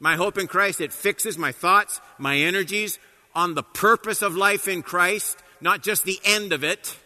My 0.00 0.16
hope 0.16 0.38
in 0.38 0.46
Christ, 0.46 0.80
it 0.80 0.92
fixes 0.92 1.36
my 1.36 1.52
thoughts, 1.52 2.00
my 2.18 2.38
energies 2.38 2.98
on 3.34 3.54
the 3.54 3.62
purpose 3.62 4.22
of 4.22 4.34
life 4.34 4.66
in 4.66 4.82
Christ, 4.82 5.38
not 5.60 5.82
just 5.82 6.04
the 6.04 6.18
end 6.24 6.52
of 6.52 6.64
it. 6.64 6.96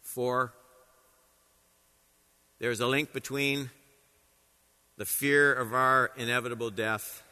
For 0.00 0.54
there's 2.58 2.80
a 2.80 2.86
link 2.86 3.12
between 3.12 3.70
the 4.96 5.04
fear 5.04 5.52
of 5.52 5.74
our 5.74 6.10
inevitable 6.16 6.70
death 6.70 7.22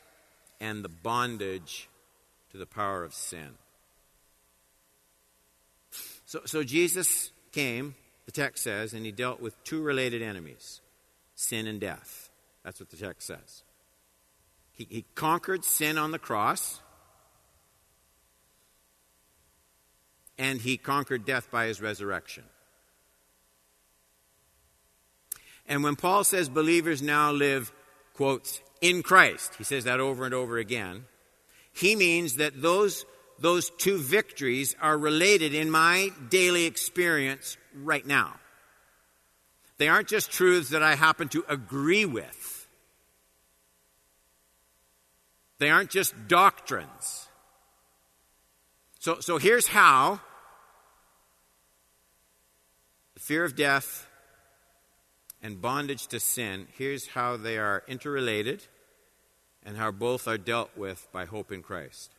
and 0.60 0.84
the 0.84 0.88
bondage 0.88 1.88
to 2.50 2.58
the 2.58 2.66
power 2.66 3.02
of 3.02 3.14
sin. 3.14 3.48
So, 6.26 6.40
so 6.44 6.62
Jesus 6.62 7.30
came, 7.52 7.94
the 8.26 8.32
text 8.32 8.64
says, 8.64 8.92
and 8.92 9.06
he 9.06 9.12
dealt 9.12 9.40
with 9.40 9.62
two 9.64 9.82
related 9.82 10.22
enemies 10.22 10.80
sin 11.34 11.66
and 11.66 11.80
death. 11.80 12.21
That's 12.64 12.80
what 12.80 12.90
the 12.90 12.96
text 12.96 13.26
says. 13.26 13.64
He, 14.72 14.86
he 14.88 15.04
conquered 15.14 15.64
sin 15.64 15.98
on 15.98 16.10
the 16.10 16.18
cross. 16.18 16.80
And 20.38 20.60
he 20.60 20.76
conquered 20.76 21.24
death 21.24 21.50
by 21.50 21.66
his 21.66 21.80
resurrection. 21.80 22.44
And 25.66 25.84
when 25.84 25.96
Paul 25.96 26.24
says 26.24 26.48
believers 26.48 27.02
now 27.02 27.32
live, 27.32 27.72
quotes, 28.14 28.60
in 28.80 29.02
Christ, 29.02 29.54
he 29.56 29.64
says 29.64 29.84
that 29.84 30.00
over 30.00 30.24
and 30.24 30.34
over 30.34 30.58
again, 30.58 31.04
he 31.72 31.94
means 31.94 32.36
that 32.36 32.60
those, 32.60 33.06
those 33.38 33.70
two 33.70 33.98
victories 33.98 34.74
are 34.80 34.98
related 34.98 35.54
in 35.54 35.70
my 35.70 36.10
daily 36.28 36.64
experience 36.64 37.56
right 37.74 38.06
now. 38.06 38.34
They 39.78 39.88
aren't 39.88 40.08
just 40.08 40.30
truths 40.32 40.70
that 40.70 40.82
I 40.82 40.94
happen 40.94 41.28
to 41.28 41.44
agree 41.48 42.04
with. 42.04 42.41
They 45.62 45.70
aren't 45.70 45.90
just 45.90 46.26
doctrines. 46.26 47.28
So, 48.98 49.20
so 49.20 49.38
here's 49.38 49.68
how 49.68 50.18
the 53.14 53.20
fear 53.20 53.44
of 53.44 53.54
death 53.54 54.08
and 55.40 55.62
bondage 55.62 56.08
to 56.08 56.18
sin, 56.18 56.66
here's 56.76 57.06
how 57.06 57.36
they 57.36 57.58
are 57.58 57.84
interrelated 57.86 58.64
and 59.62 59.76
how 59.76 59.92
both 59.92 60.26
are 60.26 60.36
dealt 60.36 60.76
with 60.76 61.06
by 61.12 61.26
hope 61.26 61.52
in 61.52 61.62
Christ. 61.62 62.10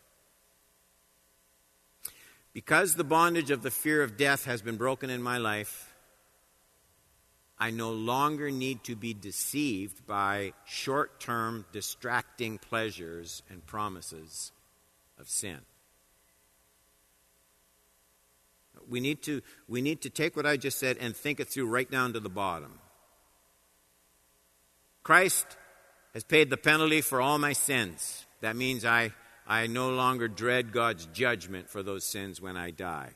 Because 2.54 2.96
the 2.96 3.04
bondage 3.04 3.52
of 3.52 3.62
the 3.62 3.72
fear 3.72 4.04
of 4.04 4.16
death 4.16 4.46
has 4.46 4.62
been 4.62 4.78
broken 4.78 5.10
in 5.10 5.22
my 5.22 5.38
life, 5.38 5.93
I 7.60 7.72
no 7.72 7.92
longer 7.92 8.52
need 8.52 8.84
to 8.86 8.96
be 8.96 9.14
deceived 9.14 10.06
by 10.06 10.54
short 10.66 11.20
term, 11.20 11.66
distracting 11.72 12.58
pleasures 12.58 13.44
and 13.50 13.66
promises 13.66 14.52
of 15.20 15.30
sin. 15.30 15.60
We 18.90 19.00
need, 19.00 19.22
to, 19.24 19.42
we 19.70 19.82
need 19.82 20.02
to 20.02 20.10
take 20.10 20.36
what 20.36 20.46
I 20.46 20.58
just 20.58 20.78
said 20.78 20.98
and 21.00 21.16
think 21.16 21.40
it 21.40 21.48
through 21.48 21.68
right 21.68 21.90
down 21.90 22.14
to 22.14 22.20
the 22.20 22.30
bottom. 22.30 22.80
Christ 25.04 25.46
has 26.14 26.24
paid 26.24 26.50
the 26.50 26.58
penalty 26.58 27.02
for 27.02 27.22
all 27.22 27.38
my 27.38 27.54
sins. 27.54 28.26
That 28.42 28.56
means 28.56 28.84
I, 28.84 29.14
I 29.48 29.68
no 29.68 29.92
longer 29.92 30.28
dread 30.28 30.72
God's 30.72 31.06
judgment 31.08 31.70
for 31.70 31.82
those 31.82 32.04
sins 32.04 32.42
when 32.42 32.58
I 32.58 32.72
die. 32.72 33.12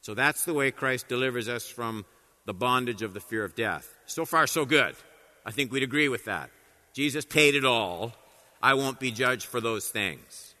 So 0.00 0.12
that's 0.12 0.44
the 0.44 0.52
way 0.52 0.70
Christ 0.70 1.08
delivers 1.08 1.48
us 1.48 1.66
from 1.66 2.04
the 2.44 2.54
bondage 2.54 3.02
of 3.02 3.14
the 3.14 3.20
fear 3.20 3.44
of 3.44 3.54
death. 3.54 3.92
So 4.06 4.24
far, 4.24 4.46
so 4.46 4.64
good. 4.64 4.94
I 5.46 5.50
think 5.50 5.72
we'd 5.72 5.82
agree 5.82 6.08
with 6.08 6.26
that. 6.26 6.50
Jesus 6.92 7.24
paid 7.24 7.54
it 7.54 7.64
all. 7.64 8.12
I 8.62 8.74
won't 8.74 9.00
be 9.00 9.10
judged 9.10 9.46
for 9.46 9.60
those 9.60 9.88
things. 9.88 10.54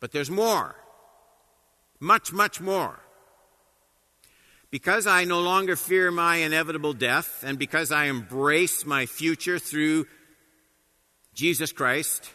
But 0.00 0.12
there's 0.12 0.30
more. 0.30 0.76
Much, 2.00 2.32
much 2.32 2.60
more. 2.60 3.00
Because 4.70 5.06
I 5.06 5.24
no 5.24 5.40
longer 5.40 5.76
fear 5.76 6.10
my 6.10 6.36
inevitable 6.36 6.92
death, 6.92 7.44
and 7.46 7.58
because 7.58 7.92
I 7.92 8.06
embrace 8.06 8.84
my 8.84 9.06
future 9.06 9.58
through 9.58 10.06
Jesus 11.32 11.72
Christ, 11.72 12.28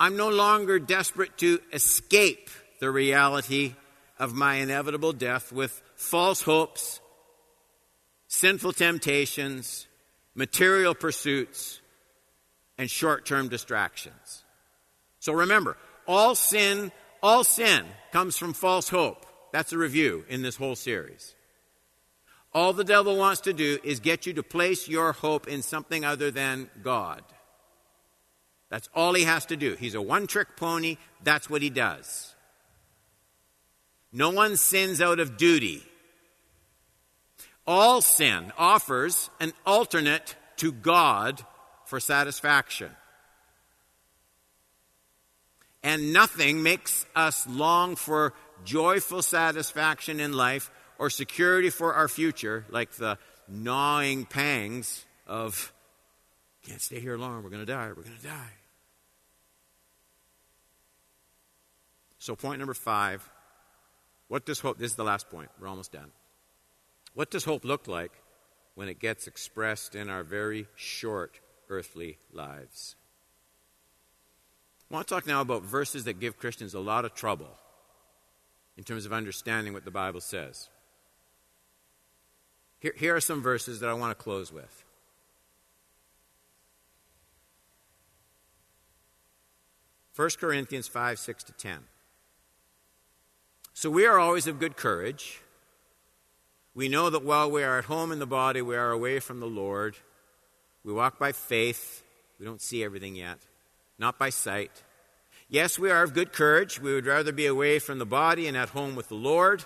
I'm 0.00 0.16
no 0.16 0.30
longer 0.30 0.78
desperate 0.78 1.36
to 1.38 1.60
escape 1.72 2.50
the 2.80 2.90
reality 2.90 3.74
of 4.18 4.34
my 4.34 4.56
inevitable 4.56 5.12
death 5.12 5.52
with 5.52 5.82
false 5.96 6.42
hopes 6.42 7.00
sinful 8.28 8.72
temptations, 8.72 9.86
material 10.34 10.94
pursuits, 10.94 11.80
and 12.78 12.90
short 12.90 13.26
term 13.26 13.48
distractions. 13.48 14.44
So 15.18 15.32
remember, 15.32 15.76
all 16.06 16.34
sin, 16.34 16.92
all 17.22 17.44
sin 17.44 17.84
comes 18.12 18.36
from 18.36 18.52
false 18.52 18.88
hope. 18.88 19.26
That's 19.52 19.72
a 19.72 19.78
review 19.78 20.24
in 20.28 20.42
this 20.42 20.56
whole 20.56 20.76
series. 20.76 21.34
All 22.52 22.72
the 22.72 22.84
devil 22.84 23.16
wants 23.16 23.42
to 23.42 23.52
do 23.52 23.78
is 23.84 24.00
get 24.00 24.26
you 24.26 24.32
to 24.34 24.42
place 24.42 24.88
your 24.88 25.12
hope 25.12 25.46
in 25.46 25.62
something 25.62 26.04
other 26.04 26.30
than 26.30 26.70
God. 26.82 27.22
That's 28.70 28.88
all 28.94 29.14
he 29.14 29.24
has 29.24 29.46
to 29.46 29.56
do. 29.56 29.74
He's 29.74 29.94
a 29.94 30.02
one 30.02 30.26
trick 30.26 30.56
pony. 30.56 30.96
That's 31.22 31.48
what 31.48 31.62
he 31.62 31.70
does. 31.70 32.34
No 34.12 34.30
one 34.30 34.56
sins 34.56 35.00
out 35.00 35.20
of 35.20 35.36
duty. 35.36 35.84
All 37.66 38.00
sin 38.00 38.52
offers 38.56 39.30
an 39.40 39.52
alternate 39.64 40.36
to 40.58 40.72
God 40.72 41.44
for 41.84 42.00
satisfaction. 42.00 42.90
And 45.82 46.12
nothing 46.12 46.62
makes 46.62 47.06
us 47.14 47.46
long 47.46 47.96
for 47.96 48.34
joyful 48.64 49.22
satisfaction 49.22 50.20
in 50.20 50.32
life 50.32 50.70
or 50.98 51.10
security 51.10 51.70
for 51.70 51.94
our 51.94 52.08
future 52.08 52.64
like 52.70 52.92
the 52.92 53.18
gnawing 53.48 54.24
pangs 54.24 55.04
of, 55.26 55.72
can't 56.66 56.80
stay 56.80 57.00
here 57.00 57.16
long, 57.16 57.42
we're 57.42 57.50
going 57.50 57.64
to 57.64 57.72
die, 57.72 57.88
we're 57.88 58.02
going 58.02 58.16
to 58.16 58.26
die. 58.26 58.52
So, 62.18 62.34
point 62.34 62.58
number 62.58 62.74
five 62.74 63.28
what 64.28 64.44
does 64.44 64.58
hope, 64.58 64.78
this 64.78 64.90
is 64.90 64.96
the 64.96 65.04
last 65.04 65.30
point, 65.30 65.50
we're 65.60 65.68
almost 65.68 65.92
done. 65.92 66.10
What 67.16 67.30
does 67.30 67.44
hope 67.44 67.64
look 67.64 67.88
like 67.88 68.12
when 68.74 68.90
it 68.90 68.98
gets 68.98 69.26
expressed 69.26 69.94
in 69.94 70.10
our 70.10 70.22
very 70.22 70.66
short 70.76 71.40
earthly 71.70 72.18
lives? 72.30 72.94
I 74.90 74.94
want 74.94 75.08
to 75.08 75.14
talk 75.14 75.26
now 75.26 75.40
about 75.40 75.62
verses 75.62 76.04
that 76.04 76.20
give 76.20 76.36
Christians 76.36 76.74
a 76.74 76.78
lot 76.78 77.06
of 77.06 77.14
trouble 77.14 77.56
in 78.76 78.84
terms 78.84 79.06
of 79.06 79.14
understanding 79.14 79.72
what 79.72 79.86
the 79.86 79.90
Bible 79.90 80.20
says. 80.20 80.68
Here, 82.80 82.92
here 82.94 83.16
are 83.16 83.20
some 83.22 83.40
verses 83.40 83.80
that 83.80 83.88
I 83.88 83.94
want 83.94 84.10
to 84.10 84.22
close 84.22 84.52
with. 84.52 84.84
First 90.12 90.38
Corinthians 90.38 90.86
5, 90.86 91.18
6 91.18 91.44
to 91.44 91.52
10. 91.52 91.78
So 93.72 93.88
we 93.88 94.04
are 94.04 94.18
always 94.18 94.46
of 94.46 94.60
good 94.60 94.76
courage. 94.76 95.40
We 96.76 96.90
know 96.90 97.08
that 97.08 97.24
while 97.24 97.50
we 97.50 97.62
are 97.62 97.78
at 97.78 97.86
home 97.86 98.12
in 98.12 98.18
the 98.18 98.26
body, 98.26 98.60
we 98.60 98.76
are 98.76 98.90
away 98.90 99.18
from 99.18 99.40
the 99.40 99.46
Lord. 99.46 99.96
We 100.84 100.92
walk 100.92 101.18
by 101.18 101.32
faith. 101.32 102.04
We 102.38 102.44
don't 102.44 102.60
see 102.60 102.84
everything 102.84 103.16
yet, 103.16 103.38
not 103.98 104.18
by 104.18 104.28
sight. 104.28 104.82
Yes, 105.48 105.78
we 105.78 105.90
are 105.90 106.02
of 106.02 106.12
good 106.12 106.34
courage. 106.34 106.78
We 106.78 106.92
would 106.92 107.06
rather 107.06 107.32
be 107.32 107.46
away 107.46 107.78
from 107.78 107.98
the 107.98 108.04
body 108.04 108.46
and 108.46 108.58
at 108.58 108.68
home 108.68 108.94
with 108.94 109.08
the 109.08 109.14
Lord. 109.14 109.64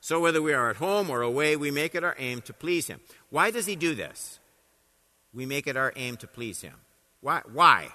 So, 0.00 0.18
whether 0.18 0.40
we 0.40 0.54
are 0.54 0.70
at 0.70 0.76
home 0.76 1.10
or 1.10 1.20
away, 1.20 1.56
we 1.56 1.70
make 1.70 1.94
it 1.94 2.02
our 2.02 2.16
aim 2.18 2.40
to 2.42 2.54
please 2.54 2.86
Him. 2.86 3.00
Why 3.28 3.50
does 3.50 3.66
He 3.66 3.76
do 3.76 3.94
this? 3.94 4.38
We 5.34 5.44
make 5.44 5.66
it 5.66 5.76
our 5.76 5.92
aim 5.94 6.16
to 6.16 6.26
please 6.26 6.62
Him. 6.62 6.76
Why? 7.20 7.42
Why? 7.52 7.88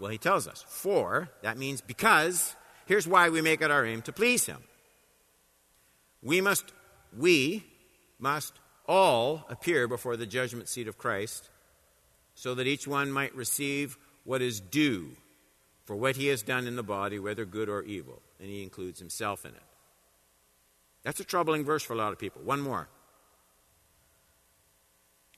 Well, 0.00 0.10
He 0.10 0.16
tells 0.16 0.48
us. 0.48 0.64
For, 0.66 1.28
that 1.42 1.58
means 1.58 1.82
because. 1.82 2.56
Here's 2.86 3.06
why 3.06 3.28
we 3.28 3.42
make 3.42 3.60
it 3.60 3.70
our 3.70 3.84
aim 3.84 4.00
to 4.02 4.12
please 4.12 4.46
Him. 4.46 4.62
We 6.22 6.40
must, 6.40 6.64
we, 7.14 7.62
must 8.18 8.54
all 8.86 9.44
appear 9.48 9.88
before 9.88 10.16
the 10.16 10.26
judgment 10.26 10.68
seat 10.68 10.88
of 10.88 10.98
Christ, 10.98 11.48
so 12.34 12.54
that 12.54 12.66
each 12.66 12.86
one 12.86 13.10
might 13.10 13.34
receive 13.34 13.96
what 14.24 14.42
is 14.42 14.60
due 14.60 15.16
for 15.84 15.96
what 15.96 16.16
he 16.16 16.28
has 16.28 16.42
done 16.42 16.66
in 16.66 16.76
the 16.76 16.82
body, 16.82 17.18
whether 17.18 17.44
good 17.44 17.68
or 17.68 17.82
evil. 17.82 18.22
And 18.40 18.48
he 18.48 18.62
includes 18.62 18.98
himself 18.98 19.44
in 19.44 19.52
it. 19.52 19.62
That's 21.02 21.20
a 21.20 21.24
troubling 21.24 21.64
verse 21.64 21.82
for 21.82 21.92
a 21.92 21.96
lot 21.96 22.12
of 22.12 22.18
people. 22.18 22.42
One 22.42 22.60
more 22.60 22.88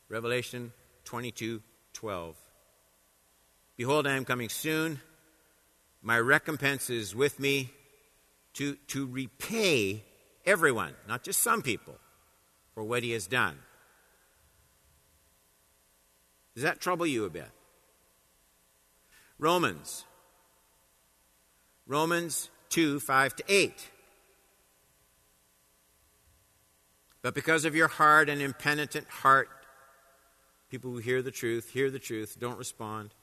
Revelation 0.09 0.73
22 1.05 1.63
12. 1.93 2.37
Behold, 3.77 4.07
I 4.07 4.17
am 4.17 4.25
coming 4.25 4.49
soon. 4.49 5.01
My 6.03 6.19
recompense 6.19 6.89
is 6.89 7.15
with 7.15 7.41
me 7.41 7.71
to, 8.55 8.77
to 8.89 9.07
repay 9.07 10.05
everyone, 10.45 10.95
not 11.09 11.25
just 11.25 11.43
some 11.43 11.63
people 11.63 11.97
for 12.77 12.85
what 12.85 13.03
he 13.03 13.13
has 13.13 13.27
done. 13.27 13.57
Does 16.55 16.63
that 16.63 16.79
trouble 16.79 17.07
you 17.07 17.25
a 17.25 17.31
bit? 17.31 17.51
Romans. 19.39 20.05
Romans 21.87 22.51
2 22.69 23.01
5 23.01 23.37
to 23.37 23.45
8. 23.49 23.91
But 27.23 27.35
because 27.35 27.65
of 27.65 27.75
your 27.75 27.89
hard 27.89 28.29
and 28.29 28.43
impenitent 28.43 29.09
heart, 29.09 29.49
people 30.71 30.91
who 30.91 30.99
hear 30.99 31.23
the 31.23 31.31
truth, 31.31 31.71
hear 31.71 31.91
the 31.91 31.99
truth, 31.99 32.37
don't 32.39 32.59
respond. 32.59 33.15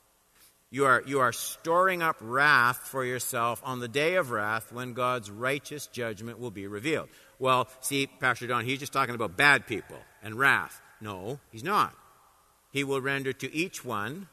You 0.73 0.85
are, 0.85 1.03
you 1.05 1.19
are 1.19 1.31
storing 1.31 2.01
up 2.01 2.15
wrath 2.19 2.77
for 2.77 3.05
yourself 3.05 3.61
on 3.63 3.79
the 3.79 3.87
day 3.87 4.15
of 4.15 4.31
wrath 4.31 4.71
when 4.71 4.93
God's 4.93 5.29
righteous 5.29 5.85
judgment 5.85 6.39
will 6.39 6.49
be 6.49 6.65
revealed. 6.65 7.09
Well, 7.37 7.67
see, 7.81 8.07
Pastor 8.07 8.47
Don, 8.47 8.65
he's 8.65 8.79
just 8.79 8.91
talking 8.91 9.13
about 9.13 9.37
bad 9.37 9.67
people 9.67 9.97
and 10.23 10.33
wrath. 10.33 10.81
No, 10.99 11.39
he's 11.51 11.63
not. 11.63 11.93
He 12.71 12.83
will 12.83 13.01
render 13.01 13.33
to 13.33 13.53
each 13.53 13.85
one 13.85 14.29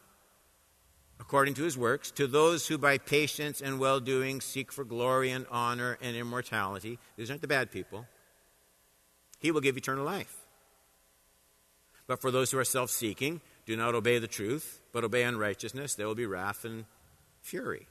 according 1.21 1.53
to 1.55 1.63
his 1.63 1.77
works, 1.77 2.11
to 2.13 2.27
those 2.27 2.67
who 2.67 2.79
by 2.79 2.97
patience 2.97 3.61
and 3.61 3.79
well 3.79 4.01
doing 4.01 4.41
seek 4.41 4.73
for 4.73 4.83
glory 4.83 5.33
and 5.33 5.45
honor 5.51 5.99
and 6.01 6.17
immortality. 6.17 6.99
These 7.19 7.29
aren't 7.29 7.43
the 7.43 7.49
bad 7.49 7.71
people. 7.71 8.07
He 9.41 9.51
will 9.51 9.61
give 9.61 9.77
eternal 9.77 10.07
life. 10.07 10.35
But 12.07 12.23
for 12.23 12.31
those 12.31 12.51
who 12.51 12.59
are 12.59 12.65
self 12.65 12.89
seeking, 12.89 13.43
do 13.67 13.77
not 13.77 13.95
obey 13.95 14.19
the 14.19 14.27
truth, 14.27 14.80
but 14.93 15.05
obey 15.05 15.23
unrighteousness, 15.23 15.95
there 15.95 16.07
will 16.07 16.15
be 16.15 16.27
wrath 16.27 16.65
and 16.65 16.85
fury. 17.41 17.87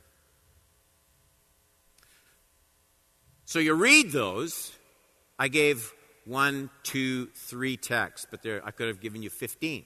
So 3.46 3.60
you 3.60 3.74
read 3.74 4.12
those. 4.12 4.72
I 5.40 5.48
gave 5.48 5.92
one, 6.26 6.70
two, 6.84 7.28
three 7.34 7.78
texts, 7.78 8.28
but 8.30 8.44
there, 8.44 8.62
I 8.64 8.72
could 8.72 8.88
have 8.88 9.02
given 9.02 9.24
you 9.24 9.30
15. 9.30 9.86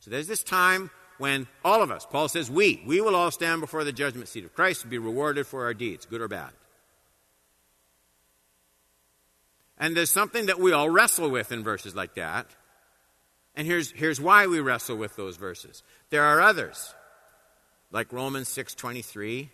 So 0.00 0.10
there's 0.10 0.26
this 0.26 0.42
time 0.42 0.90
when 1.18 1.46
all 1.64 1.82
of 1.82 1.90
us, 1.90 2.06
Paul 2.06 2.28
says, 2.28 2.50
we, 2.50 2.82
we 2.86 3.00
will 3.00 3.14
all 3.14 3.30
stand 3.30 3.60
before 3.60 3.84
the 3.84 3.92
judgment 3.92 4.28
seat 4.28 4.44
of 4.44 4.54
Christ 4.54 4.82
and 4.82 4.90
be 4.90 4.98
rewarded 4.98 5.46
for 5.46 5.64
our 5.64 5.74
deeds, 5.74 6.06
good 6.06 6.20
or 6.20 6.28
bad. 6.28 6.52
And 9.76 9.96
there's 9.96 10.10
something 10.10 10.46
that 10.46 10.58
we 10.58 10.72
all 10.72 10.88
wrestle 10.88 11.28
with 11.28 11.52
in 11.52 11.62
verses 11.62 11.94
like 11.94 12.14
that. 12.14 12.46
And 13.58 13.66
here's, 13.66 13.90
here's 13.90 14.20
why 14.20 14.46
we 14.46 14.60
wrestle 14.60 14.96
with 14.96 15.16
those 15.16 15.36
verses. 15.36 15.82
There 16.10 16.22
are 16.22 16.40
others, 16.40 16.94
like 17.90 18.12
Romans 18.12 18.48
6.23 18.48 19.48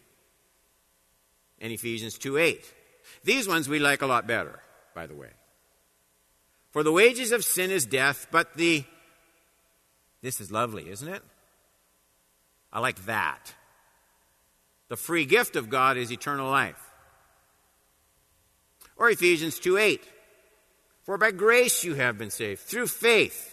and 1.58 1.72
Ephesians 1.72 2.18
2.8. 2.18 2.62
These 3.24 3.48
ones 3.48 3.66
we 3.66 3.78
like 3.78 4.02
a 4.02 4.06
lot 4.06 4.26
better, 4.26 4.60
by 4.94 5.06
the 5.06 5.14
way. 5.14 5.30
For 6.70 6.82
the 6.82 6.92
wages 6.92 7.32
of 7.32 7.46
sin 7.46 7.70
is 7.70 7.86
death, 7.86 8.26
but 8.30 8.52
the. 8.58 8.84
This 10.20 10.38
is 10.38 10.52
lovely, 10.52 10.90
isn't 10.90 11.08
it? 11.08 11.22
I 12.70 12.80
like 12.80 13.06
that. 13.06 13.54
The 14.88 14.96
free 14.96 15.24
gift 15.24 15.56
of 15.56 15.70
God 15.70 15.96
is 15.96 16.12
eternal 16.12 16.50
life. 16.50 16.92
Or 18.98 19.08
Ephesians 19.08 19.58
2 19.58 19.78
8. 19.78 20.02
For 21.04 21.16
by 21.16 21.30
grace 21.30 21.84
you 21.84 21.94
have 21.94 22.18
been 22.18 22.30
saved, 22.30 22.60
through 22.60 22.88
faith. 22.88 23.52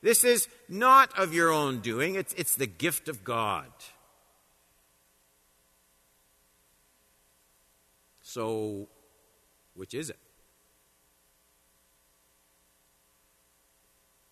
This 0.00 0.24
is 0.24 0.48
not 0.68 1.16
of 1.18 1.34
your 1.34 1.50
own 1.50 1.80
doing, 1.80 2.14
it's, 2.14 2.32
it's 2.34 2.54
the 2.54 2.66
gift 2.66 3.08
of 3.08 3.24
God. 3.24 3.66
So, 8.22 8.88
which 9.74 9.94
is 9.94 10.10
it? 10.10 10.18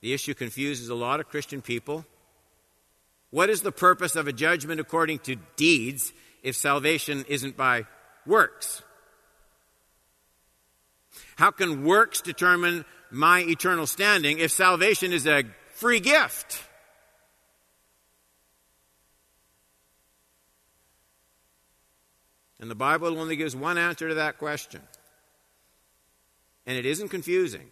The 0.02 0.12
issue 0.12 0.34
confuses 0.34 0.88
a 0.88 0.94
lot 0.94 1.18
of 1.18 1.28
Christian 1.28 1.62
people. 1.62 2.04
What 3.30 3.50
is 3.50 3.62
the 3.62 3.72
purpose 3.72 4.14
of 4.14 4.28
a 4.28 4.32
judgment 4.32 4.80
according 4.80 5.20
to 5.20 5.36
deeds 5.56 6.12
if 6.42 6.54
salvation 6.54 7.24
isn't 7.28 7.56
by 7.56 7.86
works? 8.24 8.82
How 11.36 11.50
can 11.50 11.84
works 11.84 12.20
determine 12.20 12.84
my 13.10 13.40
eternal 13.40 13.86
standing 13.86 14.38
if 14.38 14.50
salvation 14.50 15.12
is 15.12 15.26
a 15.26 15.44
free 15.74 16.00
gift? 16.00 16.62
And 22.58 22.70
the 22.70 22.74
Bible 22.74 23.18
only 23.18 23.36
gives 23.36 23.54
one 23.54 23.78
answer 23.78 24.08
to 24.08 24.14
that 24.16 24.38
question. 24.38 24.80
And 26.66 26.76
it 26.76 26.86
isn't 26.86 27.08
confusing. 27.08 27.68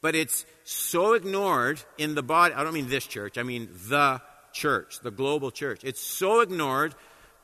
But 0.00 0.14
it's 0.14 0.44
so 0.64 1.12
ignored 1.14 1.80
in 1.96 2.14
the 2.14 2.22
body. 2.22 2.54
I 2.54 2.64
don't 2.64 2.74
mean 2.74 2.88
this 2.88 3.06
church, 3.06 3.38
I 3.38 3.42
mean 3.42 3.68
the 3.88 4.20
church, 4.52 5.00
the 5.00 5.10
global 5.10 5.50
church. 5.50 5.84
It's 5.84 6.00
so 6.00 6.40
ignored 6.40 6.94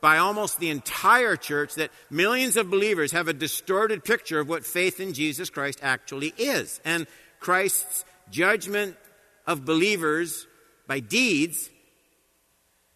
by 0.01 0.17
almost 0.17 0.59
the 0.59 0.69
entire 0.69 1.35
church 1.35 1.75
that 1.75 1.91
millions 2.09 2.57
of 2.57 2.69
believers 2.69 3.11
have 3.11 3.27
a 3.27 3.33
distorted 3.33 4.03
picture 4.03 4.39
of 4.39 4.49
what 4.49 4.65
faith 4.65 4.99
in 4.99 5.13
Jesus 5.13 5.49
Christ 5.49 5.79
actually 5.83 6.33
is. 6.37 6.81
And 6.83 7.07
Christ's 7.39 8.03
judgment 8.31 8.97
of 9.45 9.63
believers 9.63 10.47
by 10.87 10.99
deeds, 10.99 11.69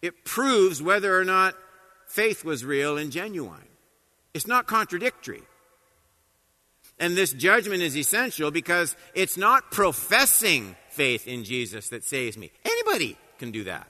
it 0.02 0.24
proves 0.24 0.82
whether 0.82 1.18
or 1.18 1.24
not 1.24 1.54
faith 2.06 2.44
was 2.44 2.64
real 2.64 2.98
and 2.98 3.12
genuine. 3.12 3.68
It's 4.34 4.46
not 4.46 4.66
contradictory. 4.66 5.42
And 6.98 7.16
this 7.16 7.32
judgment 7.32 7.82
is 7.82 7.96
essential 7.96 8.50
because 8.50 8.96
it's 9.14 9.36
not 9.36 9.70
professing 9.70 10.76
faith 10.90 11.28
in 11.28 11.44
Jesus 11.44 11.90
that 11.90 12.04
saves 12.04 12.36
me. 12.38 12.50
Anybody 12.64 13.16
can 13.38 13.50
do 13.50 13.64
that. 13.64 13.86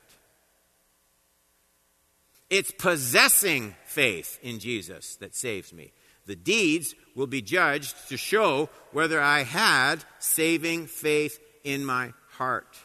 It's 2.48 2.70
possessing 2.70 3.74
faith 3.84 4.38
in 4.42 4.60
Jesus 4.60 5.16
that 5.16 5.34
saves 5.34 5.72
me. 5.72 5.92
The 6.26 6.36
deeds 6.36 6.94
will 7.14 7.26
be 7.26 7.42
judged 7.42 8.08
to 8.08 8.16
show 8.16 8.68
whether 8.92 9.20
I 9.20 9.42
had 9.42 10.04
saving 10.18 10.86
faith 10.86 11.40
in 11.64 11.84
my 11.84 12.12
heart. 12.32 12.76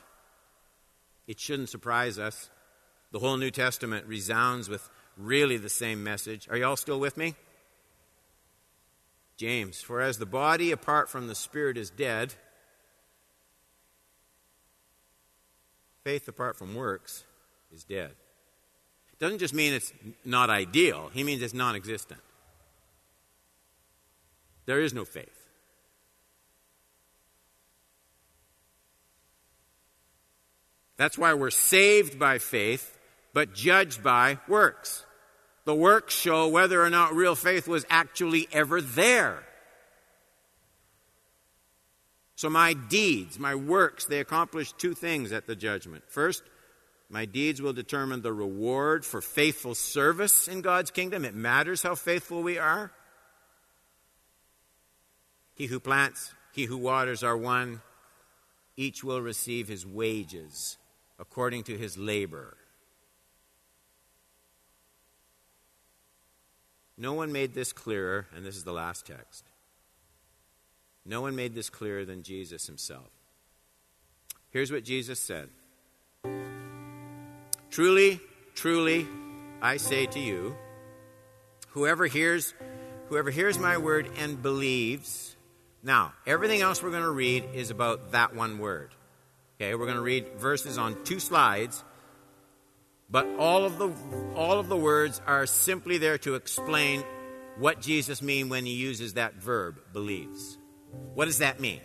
It 1.27 1.39
shouldn't 1.39 1.69
surprise 1.69 2.17
us. 2.17 2.49
The 3.11 3.19
whole 3.19 3.37
New 3.37 3.51
Testament 3.51 4.07
resounds 4.07 4.69
with 4.69 4.89
really 5.17 5.57
the 5.57 5.69
same 5.69 6.03
message. 6.03 6.47
Are 6.49 6.57
you 6.57 6.65
all 6.65 6.77
still 6.77 6.99
with 6.99 7.17
me? 7.17 7.35
James, 9.37 9.81
for 9.81 10.01
as 10.01 10.17
the 10.17 10.25
body 10.25 10.71
apart 10.71 11.09
from 11.09 11.27
the 11.27 11.35
spirit 11.35 11.77
is 11.77 11.89
dead, 11.89 12.33
faith 16.03 16.27
apart 16.27 16.57
from 16.57 16.75
works 16.75 17.25
is 17.71 17.83
dead 17.83 18.13
doesn't 19.21 19.37
just 19.37 19.53
mean 19.53 19.73
it's 19.73 19.93
not 20.25 20.49
ideal, 20.49 21.11
he 21.13 21.23
means 21.23 21.43
it's 21.43 21.53
non 21.53 21.75
existent. 21.75 22.19
There 24.65 24.81
is 24.81 24.93
no 24.93 25.05
faith. 25.05 25.29
That's 30.97 31.17
why 31.17 31.35
we're 31.35 31.51
saved 31.51 32.17
by 32.17 32.39
faith, 32.39 32.97
but 33.33 33.53
judged 33.53 34.03
by 34.03 34.39
works. 34.47 35.05
The 35.65 35.75
works 35.75 36.15
show 36.15 36.47
whether 36.47 36.81
or 36.81 36.89
not 36.89 37.13
real 37.13 37.35
faith 37.35 37.67
was 37.67 37.85
actually 37.89 38.47
ever 38.51 38.81
there. 38.81 39.43
So, 42.35 42.49
my 42.49 42.73
deeds, 42.73 43.37
my 43.37 43.53
works, 43.53 44.05
they 44.05 44.19
accomplish 44.19 44.71
two 44.73 44.95
things 44.95 45.31
at 45.31 45.45
the 45.45 45.55
judgment. 45.55 46.03
First, 46.07 46.41
my 47.11 47.25
deeds 47.25 47.61
will 47.61 47.73
determine 47.73 48.21
the 48.21 48.31
reward 48.31 49.03
for 49.03 49.19
faithful 49.21 49.75
service 49.75 50.47
in 50.47 50.61
God's 50.61 50.91
kingdom. 50.91 51.25
It 51.25 51.35
matters 51.35 51.83
how 51.83 51.93
faithful 51.93 52.41
we 52.41 52.57
are. 52.57 52.93
He 55.53 55.65
who 55.65 55.81
plants, 55.81 56.33
he 56.53 56.65
who 56.65 56.77
waters 56.77 57.21
are 57.21 57.35
one. 57.35 57.81
Each 58.77 59.03
will 59.03 59.21
receive 59.21 59.67
his 59.67 59.85
wages 59.85 60.77
according 61.19 61.63
to 61.63 61.77
his 61.77 61.97
labor. 61.97 62.55
No 66.97 67.13
one 67.13 67.33
made 67.33 67.53
this 67.53 67.73
clearer, 67.73 68.27
and 68.33 68.45
this 68.45 68.55
is 68.55 68.63
the 68.63 68.71
last 68.71 69.05
text. 69.05 69.43
No 71.05 71.19
one 71.19 71.35
made 71.35 71.55
this 71.55 71.69
clearer 71.69 72.05
than 72.05 72.23
Jesus 72.23 72.67
himself. 72.67 73.09
Here's 74.51 74.71
what 74.71 74.85
Jesus 74.85 75.19
said 75.19 75.49
Truly, 77.71 78.19
truly, 78.53 79.07
I 79.61 79.77
say 79.77 80.05
to 80.05 80.19
you, 80.19 80.57
whoever 81.69 82.05
hears 82.05 82.53
whoever 83.07 83.31
hears 83.31 83.57
my 83.57 83.77
word 83.77 84.09
and 84.17 84.41
believes. 84.41 85.37
Now, 85.81 86.13
everything 86.27 86.59
else 86.61 86.83
we're 86.83 86.91
going 86.91 87.03
to 87.03 87.09
read 87.09 87.45
is 87.53 87.69
about 87.69 88.11
that 88.11 88.35
one 88.35 88.59
word. 88.59 88.91
Okay, 89.55 89.73
we're 89.73 89.85
going 89.85 89.95
to 89.95 90.03
read 90.03 90.27
verses 90.37 90.77
on 90.77 91.01
two 91.05 91.21
slides, 91.21 91.81
but 93.09 93.25
all 93.39 93.63
of 93.63 93.77
the 93.77 93.93
all 94.35 94.59
of 94.59 94.67
the 94.67 94.77
words 94.77 95.21
are 95.25 95.45
simply 95.45 95.97
there 95.97 96.17
to 96.19 96.35
explain 96.35 97.05
what 97.57 97.79
Jesus 97.79 98.21
means 98.21 98.49
when 98.49 98.65
he 98.65 98.73
uses 98.73 99.13
that 99.13 99.35
verb 99.35 99.79
believes. 99.93 100.57
What 101.13 101.25
does 101.25 101.37
that 101.37 101.61
mean? 101.61 101.79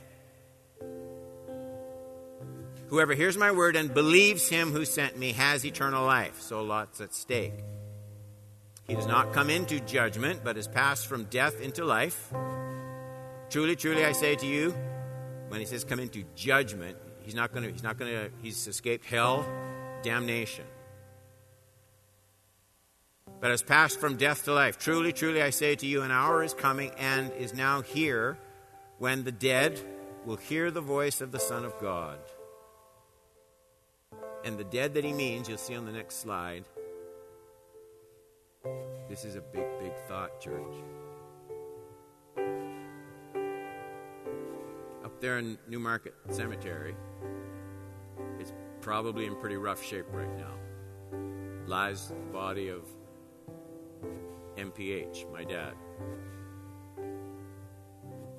Whoever 2.88 3.14
hears 3.14 3.36
my 3.36 3.50
word 3.50 3.74
and 3.74 3.92
believes 3.92 4.48
him 4.48 4.70
who 4.70 4.84
sent 4.84 5.18
me 5.18 5.32
has 5.32 5.64
eternal 5.64 6.04
life. 6.06 6.40
So 6.40 6.62
lots 6.62 7.00
at 7.00 7.14
stake. 7.14 7.64
He 8.86 8.94
does 8.94 9.08
not 9.08 9.32
come 9.32 9.50
into 9.50 9.80
judgment, 9.80 10.42
but 10.44 10.54
has 10.54 10.68
passed 10.68 11.08
from 11.08 11.24
death 11.24 11.60
into 11.60 11.84
life. 11.84 12.32
Truly, 13.50 13.74
truly, 13.74 14.04
I 14.04 14.12
say 14.12 14.36
to 14.36 14.46
you, 14.46 14.70
when 15.48 15.58
he 15.58 15.66
says 15.66 15.82
come 15.82 15.98
into 15.98 16.22
judgment, 16.36 16.96
he's 17.22 17.34
not 17.34 17.52
going 17.52 17.64
to, 17.64 17.72
he's 17.72 17.82
not 17.82 17.98
going 17.98 18.12
to, 18.12 18.30
he's 18.40 18.68
escaped 18.68 19.04
hell, 19.04 19.44
damnation. 20.02 20.64
But 23.40 23.50
has 23.50 23.62
passed 23.62 23.98
from 23.98 24.16
death 24.16 24.44
to 24.44 24.52
life. 24.52 24.78
Truly, 24.78 25.12
truly, 25.12 25.42
I 25.42 25.50
say 25.50 25.74
to 25.74 25.86
you, 25.86 26.02
an 26.02 26.12
hour 26.12 26.44
is 26.44 26.54
coming 26.54 26.92
and 26.98 27.32
is 27.32 27.52
now 27.52 27.82
here 27.82 28.38
when 28.98 29.24
the 29.24 29.32
dead 29.32 29.80
will 30.24 30.36
hear 30.36 30.70
the 30.70 30.80
voice 30.80 31.20
of 31.20 31.32
the 31.32 31.40
Son 31.40 31.64
of 31.64 31.76
God 31.80 32.18
and 34.46 34.56
the 34.56 34.64
dead 34.64 34.94
that 34.94 35.02
he 35.02 35.12
means, 35.12 35.48
you'll 35.48 35.58
see 35.58 35.74
on 35.74 35.84
the 35.84 35.92
next 35.92 36.20
slide, 36.20 36.64
This 39.08 39.24
is 39.24 39.34
a 39.34 39.40
big, 39.40 39.66
big 39.80 39.92
thought, 40.08 40.40
church. 40.40 40.74
Up 45.04 45.20
there 45.20 45.38
in 45.38 45.58
Newmarket 45.68 46.14
Cemetery, 46.30 46.94
it's 48.38 48.52
probably 48.80 49.26
in 49.26 49.34
pretty 49.36 49.56
rough 49.56 49.82
shape 49.82 50.06
right 50.12 50.36
now. 50.36 50.54
Lies 51.66 52.08
the 52.08 52.14
body 52.32 52.68
of 52.68 52.84
MPH, 54.56 55.30
my 55.32 55.42
dad. 55.42 55.74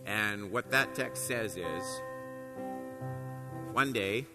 And 0.06 0.52
what 0.52 0.72
that 0.72 0.96
text 0.96 1.28
says 1.28 1.58
is 1.58 2.02
one 3.74 3.92
day, 3.92 4.26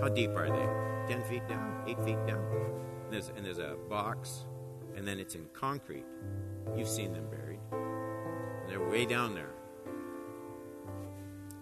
how 0.00 0.08
deep 0.08 0.30
are 0.30 0.48
they? 0.48 1.12
10 1.12 1.24
feet 1.24 1.48
down? 1.48 1.82
8 1.86 2.04
feet 2.04 2.26
down? 2.26 2.44
And 3.04 3.12
there's, 3.12 3.28
and 3.28 3.44
there's 3.44 3.58
a 3.58 3.76
box, 3.88 4.44
and 4.96 5.06
then 5.06 5.18
it's 5.18 5.34
in 5.34 5.46
concrete. 5.52 6.04
You've 6.76 6.88
seen 6.88 7.12
them 7.12 7.26
buried. 7.30 7.60
And 7.72 8.68
they're 8.68 8.86
way 8.88 9.06
down 9.06 9.34
there. 9.34 9.54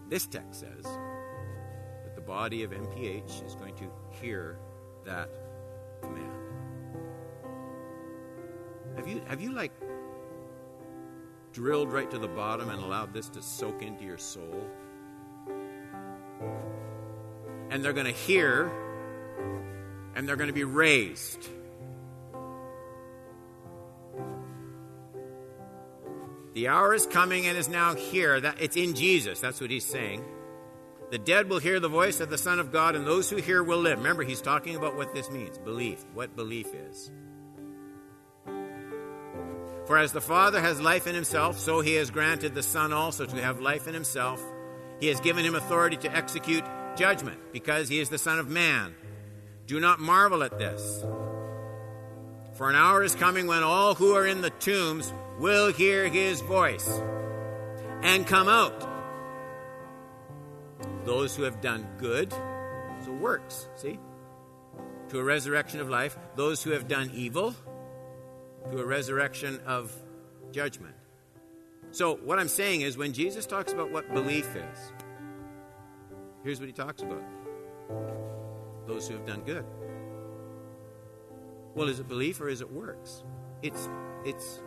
This 0.09 0.27
text 0.27 0.61
says 0.61 0.85
that 0.85 2.15
the 2.15 2.21
body 2.21 2.63
of 2.63 2.71
MPH 2.73 3.45
is 3.47 3.55
going 3.55 3.75
to 3.77 3.91
hear 4.11 4.59
that 5.05 5.31
command. 6.03 6.33
Have 8.97 9.09
you, 9.09 9.21
have 9.27 9.41
you 9.41 9.53
like 9.53 9.73
drilled 11.53 11.93
right 11.93 12.11
to 12.11 12.19
the 12.19 12.29
bottom 12.29 12.71
and 12.71 12.83
allowed 12.83 13.13
this 13.13 13.29
to 13.31 13.43
soak 13.43 13.83
into 13.83 14.05
your 14.05 14.19
soul? 14.19 14.69
And 17.77 17.85
they're 17.85 17.93
going 17.93 18.07
to 18.07 18.13
hear 18.13 18.73
and 20.15 20.27
they're 20.27 20.37
going 20.37 20.49
to 20.49 20.55
be 20.55 20.65
raised. 20.65 21.47
The 26.55 26.69
hour 26.69 26.95
is 26.95 27.05
coming 27.05 27.47
and 27.47 27.59
is 27.59 27.69
now 27.69 27.95
here. 27.95 28.41
That 28.41 28.63
it's 28.63 28.79
in 28.79 28.95
Jesus. 28.95 29.41
That's 29.41 29.61
what 29.61 29.71
he's 29.71 29.85
saying. 29.85 30.25
The 31.11 31.19
dead 31.19 31.51
will 31.51 31.59
hear 31.59 31.79
the 31.79 31.91
voice 31.91 32.21
of 32.21 32.31
the 32.31 32.39
Son 32.39 32.61
of 32.61 32.73
God, 32.73 32.95
and 32.95 33.07
those 33.07 33.29
who 33.29 33.37
hear 33.37 33.63
will 33.63 33.81
live. 33.81 33.99
Remember, 33.99 34.23
he's 34.23 34.41
talking 34.41 34.75
about 34.75 34.97
what 34.97 35.13
this 35.13 35.31
means 35.31 35.59
belief, 35.59 36.03
what 36.15 36.35
belief 36.35 36.69
is. 36.73 37.11
For 39.85 39.99
as 39.99 40.13
the 40.13 40.23
Father 40.23 40.63
has 40.63 40.81
life 40.81 41.07
in 41.07 41.15
himself, 41.15 41.59
so 41.59 41.81
he 41.83 41.97
has 41.97 42.11
granted 42.11 42.55
the 42.55 42.63
Son 42.63 42.95
also 42.95 43.27
to 43.27 43.43
have 43.43 43.61
life 43.61 43.87
in 43.87 43.93
himself. 43.93 44.43
He 44.99 45.09
has 45.09 45.21
given 45.21 45.45
him 45.45 45.55
authority 45.55 45.99
to 45.99 46.17
execute 46.17 46.65
judgment, 46.97 47.39
because 47.53 47.89
he 47.89 48.01
is 48.01 48.09
the 48.09 48.19
Son 48.19 48.39
of 48.39 48.49
Man. 48.49 48.95
Do 49.67 49.81
not 49.81 50.01
marvel 50.01 50.43
at 50.43 50.59
this. 50.59 51.05
For 52.55 52.71
an 52.71 52.77
hour 52.77 53.03
is 53.03 53.15
coming 53.15 53.47
when 53.47 53.63
all 53.63 53.95
who 53.95 54.15
are 54.15 54.27
in 54.27 54.41
the 54.41 54.51
tombs 54.51 55.13
will 55.39 55.73
hear 55.73 56.09
his 56.09 56.41
voice 56.41 56.89
and 58.03 58.27
come 58.27 58.49
out. 58.49 58.89
Those 61.05 61.37
who 61.37 61.43
have 61.43 61.61
done 61.61 61.87
good, 61.99 62.33
so 63.05 63.13
works, 63.13 63.69
see? 63.77 63.99
To 65.11 65.19
a 65.19 65.25
resurrection 65.25 65.81
of 65.81 65.89
life. 65.89 66.17
Those 66.35 66.63
who 66.63 66.71
have 66.71 66.89
done 66.89 67.11
evil, 67.15 67.55
to 68.71 68.79
a 68.79 68.85
resurrection 68.85 69.61
of 69.67 69.93
judgment. 70.51 70.95
So, 71.91 72.17
what 72.17 72.39
I'm 72.39 72.49
saying 72.49 72.81
is, 72.81 72.97
when 72.97 73.13
Jesus 73.13 73.47
talks 73.47 73.73
about 73.73 73.91
what 73.93 74.13
belief 74.13 74.57
is, 74.57 74.93
here's 76.47 76.61
what 76.61 76.69
he 76.69 76.73
talks 76.73 77.03
about 77.03 77.25
those 78.87 79.09
who 79.09 79.15
have 79.15 79.27
done 79.27 79.41
good. 79.41 79.65
Well, 81.75 81.89
is 81.89 81.99
it 81.99 82.07
belief 82.07 82.41
or 82.41 82.49
is 82.49 82.61
it 82.61 82.71
works? 82.71 83.25
It's, 83.63 83.89
it's, 84.25 84.61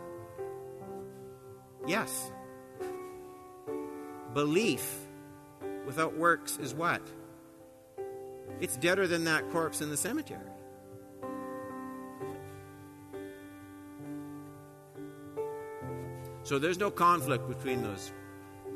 yes. 1.87 2.33
Belief 4.33 5.07
without 5.85 6.17
works 6.17 6.57
is 6.57 6.73
what? 6.73 7.01
It's 8.59 8.75
deader 8.75 9.07
than 9.07 9.23
that 9.23 9.49
corpse 9.49 9.79
in 9.79 9.89
the 9.89 9.95
cemetery. 9.95 10.41
So 16.43 16.59
there's 16.59 16.77
no 16.77 16.91
conflict 16.91 17.47
between 17.47 17.81
those, 17.81 18.11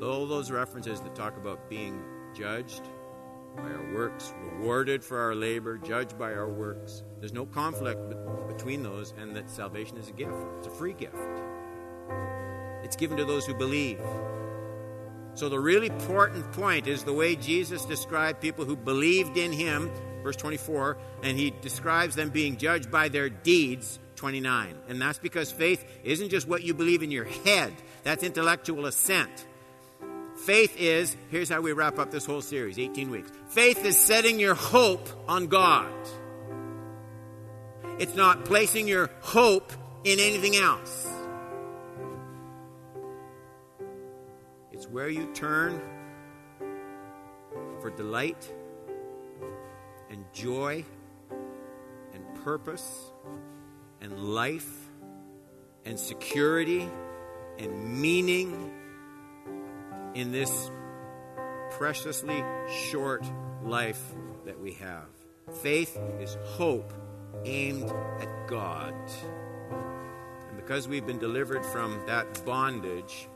all 0.02 0.26
those 0.26 0.50
references 0.50 1.02
that 1.02 1.14
talk 1.14 1.36
about 1.36 1.68
being 1.68 2.02
judged 2.34 2.82
by 3.56 3.62
our 3.62 3.94
works, 3.94 4.34
rewarded 4.42 5.04
for 5.04 5.18
our 5.18 5.34
labor, 5.34 5.78
judged 5.78 6.18
by 6.18 6.32
our 6.32 6.48
works. 6.48 7.04
There's 7.20 7.32
no 7.32 7.46
conflict 7.46 8.00
between 8.48 8.82
those, 8.82 9.14
and 9.18 9.34
that 9.36 9.48
salvation 9.48 9.96
is 9.96 10.08
a 10.08 10.12
gift. 10.12 10.34
It's 10.58 10.66
a 10.66 10.70
free 10.70 10.92
gift. 10.92 11.14
It's 12.82 12.96
given 12.96 13.16
to 13.16 13.24
those 13.24 13.46
who 13.46 13.54
believe. 13.54 14.00
So, 15.34 15.48
the 15.48 15.58
really 15.58 15.88
important 15.88 16.52
point 16.52 16.86
is 16.86 17.02
the 17.02 17.12
way 17.12 17.34
Jesus 17.34 17.84
described 17.84 18.40
people 18.40 18.64
who 18.64 18.76
believed 18.76 19.36
in 19.36 19.52
him, 19.52 19.90
verse 20.22 20.36
24, 20.36 20.96
and 21.22 21.36
he 21.36 21.50
describes 21.50 22.14
them 22.14 22.30
being 22.30 22.56
judged 22.56 22.90
by 22.90 23.08
their 23.08 23.28
deeds, 23.28 23.98
29. 24.16 24.76
And 24.88 25.00
that's 25.00 25.18
because 25.18 25.50
faith 25.50 25.84
isn't 26.04 26.28
just 26.28 26.46
what 26.46 26.62
you 26.62 26.72
believe 26.72 27.02
in 27.02 27.10
your 27.10 27.24
head, 27.24 27.72
that's 28.04 28.22
intellectual 28.22 28.86
assent. 28.86 29.46
Faith 30.44 30.76
is, 30.78 31.16
here's 31.30 31.48
how 31.48 31.62
we 31.62 31.72
wrap 31.72 31.98
up 31.98 32.10
this 32.10 32.26
whole 32.26 32.42
series 32.42 32.78
18 32.78 33.10
weeks. 33.10 33.32
Faith 33.48 33.82
is 33.82 33.98
setting 33.98 34.38
your 34.38 34.54
hope 34.54 35.08
on 35.26 35.46
God. 35.46 35.90
It's 37.98 38.14
not 38.14 38.44
placing 38.44 38.86
your 38.86 39.08
hope 39.22 39.72
in 40.04 40.20
anything 40.20 40.56
else. 40.56 41.08
It's 44.70 44.86
where 44.86 45.08
you 45.08 45.32
turn 45.32 45.80
for 47.80 47.88
delight 47.88 48.52
and 50.10 50.26
joy 50.34 50.84
and 52.12 52.44
purpose 52.44 53.02
and 54.02 54.18
life 54.18 54.90
and 55.86 55.98
security 55.98 56.86
and 57.58 58.02
meaning 58.02 58.83
in 60.14 60.32
this 60.32 60.70
preciously 61.72 62.44
short 62.90 63.24
life 63.64 64.00
that 64.44 64.58
we 64.60 64.72
have. 64.74 65.08
Faith 65.62 65.98
is 66.20 66.36
hope 66.44 66.92
aimed 67.44 67.90
at 68.20 68.48
God. 68.48 68.94
And 70.48 70.56
because 70.56 70.88
we've 70.88 71.06
been 71.06 71.18
delivered 71.18 71.64
from 71.66 72.00
that 72.06 72.44
bondage, 72.44 73.28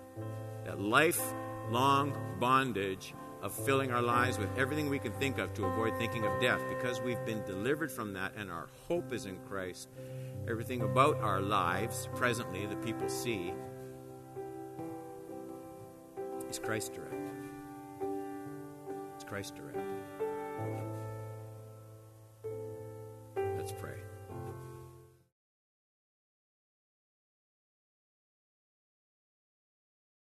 that 0.64 0.80
lifelong 0.80 2.16
bondage 2.38 3.14
of 3.42 3.52
filling 3.52 3.92
our 3.92 4.02
lives 4.02 4.38
with 4.38 4.48
everything 4.58 4.88
we 4.88 4.98
can 4.98 5.12
think 5.12 5.38
of 5.38 5.54
to 5.54 5.64
avoid 5.64 5.96
thinking 5.96 6.24
of 6.24 6.40
death, 6.40 6.60
because 6.68 7.00
we've 7.00 7.24
been 7.24 7.42
delivered 7.44 7.90
from 7.90 8.12
that 8.12 8.32
and 8.36 8.50
our 8.50 8.68
hope 8.88 9.12
is 9.12 9.26
in 9.26 9.38
Christ, 9.48 9.88
everything 10.48 10.82
about 10.82 11.18
our 11.18 11.40
lives 11.40 12.08
presently 12.16 12.66
that 12.66 12.82
people 12.84 13.08
see 13.08 13.52
is 16.48 16.58
Christ 16.58 16.94
directed. 16.94 17.18
It's 19.14 19.24
Christ 19.24 19.54
directed. 19.54 19.84